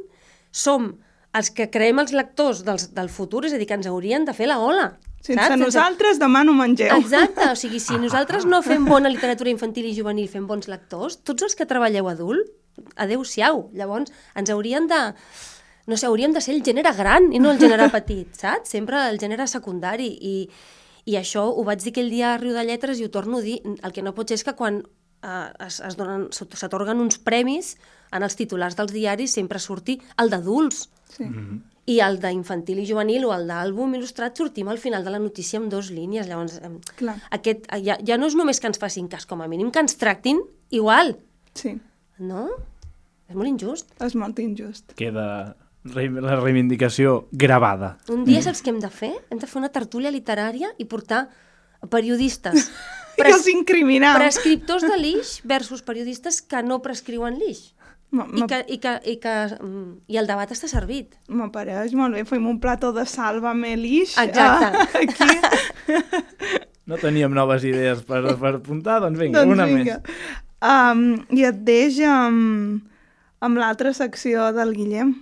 [0.51, 0.93] som
[1.37, 4.33] els que creem els lectors dels, del futur, és a dir, que ens haurien de
[4.33, 4.87] fer la ola.
[5.19, 5.59] Sense saps?
[5.59, 6.95] nosaltres demà no mengeu.
[6.95, 11.19] Exacte, o sigui, si nosaltres no fem bona literatura infantil i juvenil, fem bons lectors,
[11.27, 12.49] tots els que treballeu adult,
[12.95, 13.67] adeu-siau.
[13.75, 14.99] Llavors, ens haurien de...
[15.89, 18.71] No sé, hauríem de ser el gènere gran i no el gènere petit, saps?
[18.75, 20.09] Sempre el gènere secundari.
[20.21, 20.35] I,
[21.09, 23.45] i això ho vaig dir aquell dia a Riu de Lletres i ho torno a
[23.45, 23.57] dir.
[23.65, 27.73] El que no pot ser és que quan eh, es, es donen, s'atorguen uns premis
[28.11, 30.87] en els titulars dels diaris sempre surti el d'adults.
[31.15, 31.25] Sí.
[31.89, 35.57] I el d'infantil i juvenil o el d'àlbum il·lustrat sortim al final de la notícia
[35.57, 36.27] amb dos línies.
[36.29, 36.59] Llavors,
[36.99, 37.15] Clar.
[37.33, 39.97] aquest, ja, ja no és només que ens facin cas, com a mínim que ens
[39.97, 41.15] tractin igual,
[41.55, 41.73] Sí,
[42.19, 42.47] no?
[43.27, 43.89] És molt injust.
[44.05, 44.93] és molt injust.
[44.95, 47.97] Queda la reivindicació gravada.
[48.09, 49.13] Un dia saps què hem de fer?
[49.31, 51.27] Hem de fer una tertúlia literària i portar
[51.89, 52.69] periodistes,
[53.27, 54.15] I els incriminar.
[54.17, 57.73] prescriptors de l'ix versus periodistes que no prescriuen l'ix.
[58.11, 61.13] Ma- I, que, i, que, i, que, mm, I el debat està servit.
[61.29, 64.15] M'apareix molt bé, fem un plató de salva melix.
[64.17, 64.87] Exacte.
[64.97, 66.59] eh, aquí.
[66.89, 69.99] No teníem noves idees per, per apuntar, doncs vinga, doncs una vinga.
[70.01, 70.37] més.
[70.59, 71.03] Um,
[71.37, 72.81] I et deix amb,
[73.45, 75.13] amb l'altra secció del Guillem.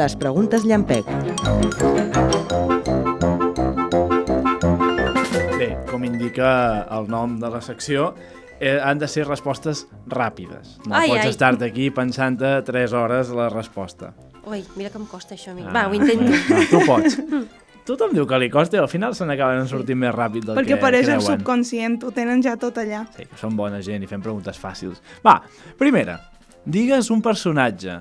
[0.00, 1.04] Les preguntes llampec.
[5.58, 8.14] Bé, com indica el nom de la secció,
[8.60, 10.78] eh, han de ser respostes ràpides.
[10.86, 11.32] No Ai, pots ai.
[11.34, 14.14] estar-te aquí pensant-te 3 hores la resposta.
[14.46, 15.66] Ui, mira que em costa això a mi.
[15.66, 16.32] Ah, Va, ho intento.
[16.48, 17.18] Va, tu pots.
[17.90, 20.74] Tothom diu que li costa i al final se n'acaben sortint més ràpid del Perquè
[20.74, 21.26] que apareix el creuen.
[21.40, 23.04] subconscient, ho tenen ja tot allà.
[23.16, 25.00] Sí, que són bona gent i fem preguntes fàcils.
[25.26, 25.40] Va,
[25.80, 26.18] primera,
[26.64, 27.98] digues un personatge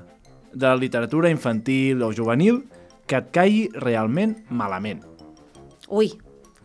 [0.54, 2.64] de la literatura infantil o juvenil
[3.08, 5.02] que et caigui realment malament.
[5.90, 6.12] Ui,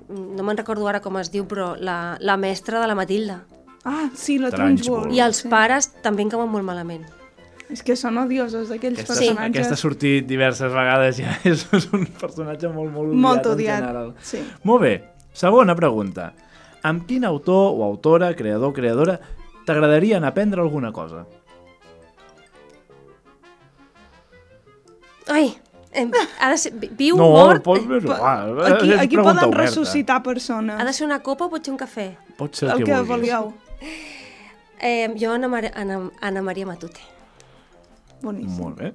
[0.08, 3.44] no me'n recordo ara com es diu, però la, la mestra de la Matilda.
[3.84, 5.10] Ah, sí, la Trunchbull.
[5.12, 5.48] I els sí.
[5.52, 7.04] pares també em cauen molt malament.
[7.72, 9.28] És que són odiosos, aquells Aquesta, Sí.
[9.30, 9.54] personatges.
[9.56, 13.52] aquesta ha sortit diverses vegades ja, és, és un personatge molt, molt odiat, Molt en
[13.52, 14.14] odiat, general.
[14.20, 14.42] sí.
[14.64, 14.94] Molt bé,
[15.34, 16.32] Segona pregunta.
[16.86, 19.16] Amb quin autor o autora, creador o creadora
[19.66, 21.24] t'agradaria anar a aprendre alguna cosa?
[25.28, 25.56] Ai,
[25.92, 26.10] em,
[26.40, 29.62] ha de ser, vi- viu, no, mort, pot, eh, va, Aquí, és aquí poden oberta.
[29.62, 30.78] ressuscitar persones.
[30.80, 32.16] ha de ser una copa o pot ser un cafè?
[32.36, 33.08] Pot ser el, el que, que vulguis.
[33.32, 33.54] vulgueu.
[34.80, 37.00] Eh, jo, Anna, Mar Anna, Anna Maria Matute.
[38.22, 38.58] Boníssim.
[38.60, 38.92] Molt bé.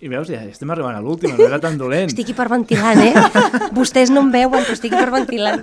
[0.00, 2.10] I veus, ja estem arribant a l'última, no era tan dolent.
[2.10, 3.14] Estic hiperventilant, eh?
[3.76, 5.62] Vostès no em veuen, però estic hiperventilant.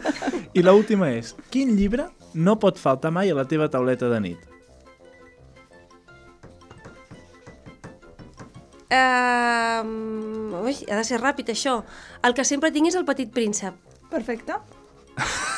[0.57, 4.39] I l'última és, quin llibre no pot faltar mai a la teva tauleta de nit?
[8.93, 11.79] Uh, ui, ha de ser ràpid, això.
[12.23, 13.73] El que sempre tinc és el petit príncep.
[14.13, 14.53] Perfecte.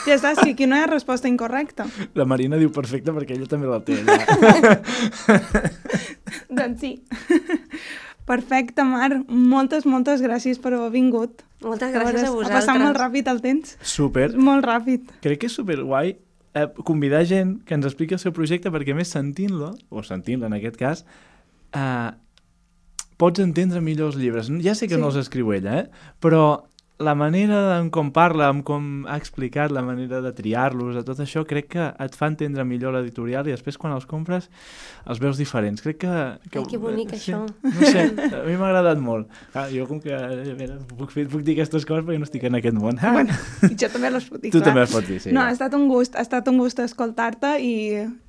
[0.06, 1.86] Ja està, si aquí no hi ha resposta incorrecta.
[2.16, 3.96] La Marina diu perfecte perquè ella també la té
[6.50, 7.04] doncs sí.
[8.26, 9.12] Perfecte, Mar.
[9.30, 11.44] Moltes, moltes gràcies per haver vingut.
[11.64, 12.66] Moltes A gràcies veure, a Ha vosaltres.
[12.66, 13.76] passat molt ràpid el temps.
[13.82, 14.32] Super.
[14.36, 15.12] Molt ràpid.
[15.24, 19.12] Crec que és superguai eh, convidar gent que ens expliqui el seu projecte perquè més
[19.14, 21.06] sentint-lo, o sentint-lo en aquest cas,
[21.72, 22.12] eh,
[23.18, 24.50] pots entendre millor els llibres.
[24.64, 25.02] Ja sé que Sí.
[25.02, 25.90] no els escriu ella, eh?
[26.22, 26.64] però
[26.98, 31.20] la manera en com parla, en com ha explicat, la manera de triar-los, de tot
[31.20, 34.48] això, crec que et fa entendre millor l'editorial i després quan els compres
[35.06, 35.82] els veus diferents.
[35.84, 36.14] Crec que...
[36.54, 37.42] que Ai, que bonic, sí, això.
[37.66, 39.28] No sé, a mi m'ha agradat molt.
[39.54, 40.22] Ah, jo com que a
[40.56, 42.96] veure, puc, fer, puc dir aquestes coses perquè no estic en aquest món.
[43.04, 43.36] Ah, Bueno,
[43.68, 44.70] i jo també les puc dir, tu clar.
[44.70, 45.36] també les pots dir, sí.
[45.36, 45.50] no, va.
[45.52, 47.76] ha estat un gust, ha estat un gust escoltar-te i,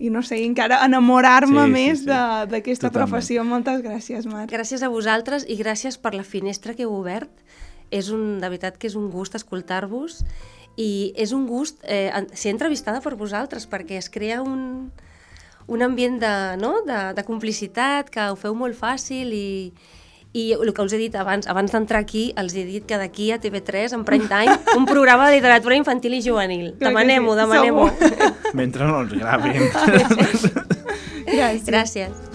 [0.02, 2.10] i no sé, encara enamorar-me Sí, sí, més sí.
[2.10, 3.46] de- d'aquesta professió.
[3.46, 4.48] Moltes gràcies, Mar.
[4.50, 7.30] Gràcies a vosaltres i gràcies per la finestra que heu obert.
[7.91, 10.22] És un, de veritat que és un gust escoltar-vos
[10.76, 14.91] i és un gust eh, ser entrevistada per vosaltres perquè es crea un,
[15.66, 16.82] un ambient de, no?
[16.87, 19.72] de, de complicitat, que ho feu molt fàcil i,
[20.37, 23.30] i el que us he dit abans, abans d'entrar aquí, els he dit que d'aquí
[23.32, 26.74] a TV3, en prime time, un programa de literatura infantil i juvenil.
[26.82, 27.91] Demanem-ho, demanem-ho.
[28.55, 29.66] Mentre no ens gravin.
[31.37, 31.66] Gràcies.
[31.66, 32.26] Gràcies.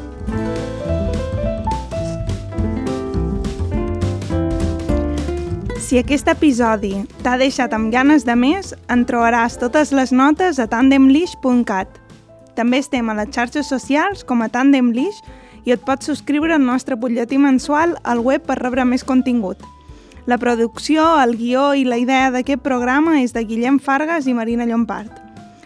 [5.91, 10.65] Si aquest episodi t'ha deixat amb ganes de més, en trobaràs totes les notes a
[10.71, 11.97] tandemlish.cat.
[12.55, 15.17] També estem a les xarxes socials com a Tandemlish
[15.67, 19.59] i et pots subscriure al nostre butlletí mensual al web per rebre més contingut.
[20.31, 24.69] La producció, el guió i la idea d'aquest programa és de Guillem Fargas i Marina
[24.69, 25.11] Llompart.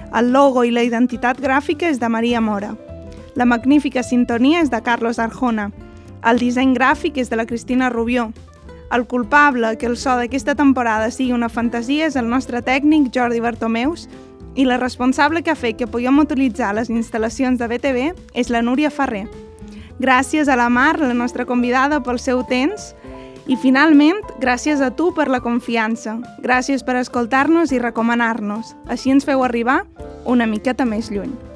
[0.10, 2.74] El logo i la identitat gràfica és de Maria Mora.
[3.38, 5.70] La magnífica sintonia és de Carlos Arjona.
[6.26, 8.32] El disseny gràfic és de la Cristina Rubió.
[8.92, 13.42] El culpable que el so d'aquesta temporada sigui una fantasia és el nostre tècnic Jordi
[13.42, 14.06] Bartomeus
[14.56, 18.62] i la responsable que ha fet que puguem utilitzar les instal·lacions de BTV és la
[18.62, 19.26] Núria Ferrer.
[20.00, 22.94] Gràcies a la Mar, la nostra convidada, pel seu temps
[23.48, 26.18] i finalment, gràcies a tu per la confiança.
[26.42, 28.74] Gràcies per escoltar-nos i recomanar-nos.
[28.90, 29.84] Així ens feu arribar
[30.26, 31.55] una miqueta més lluny.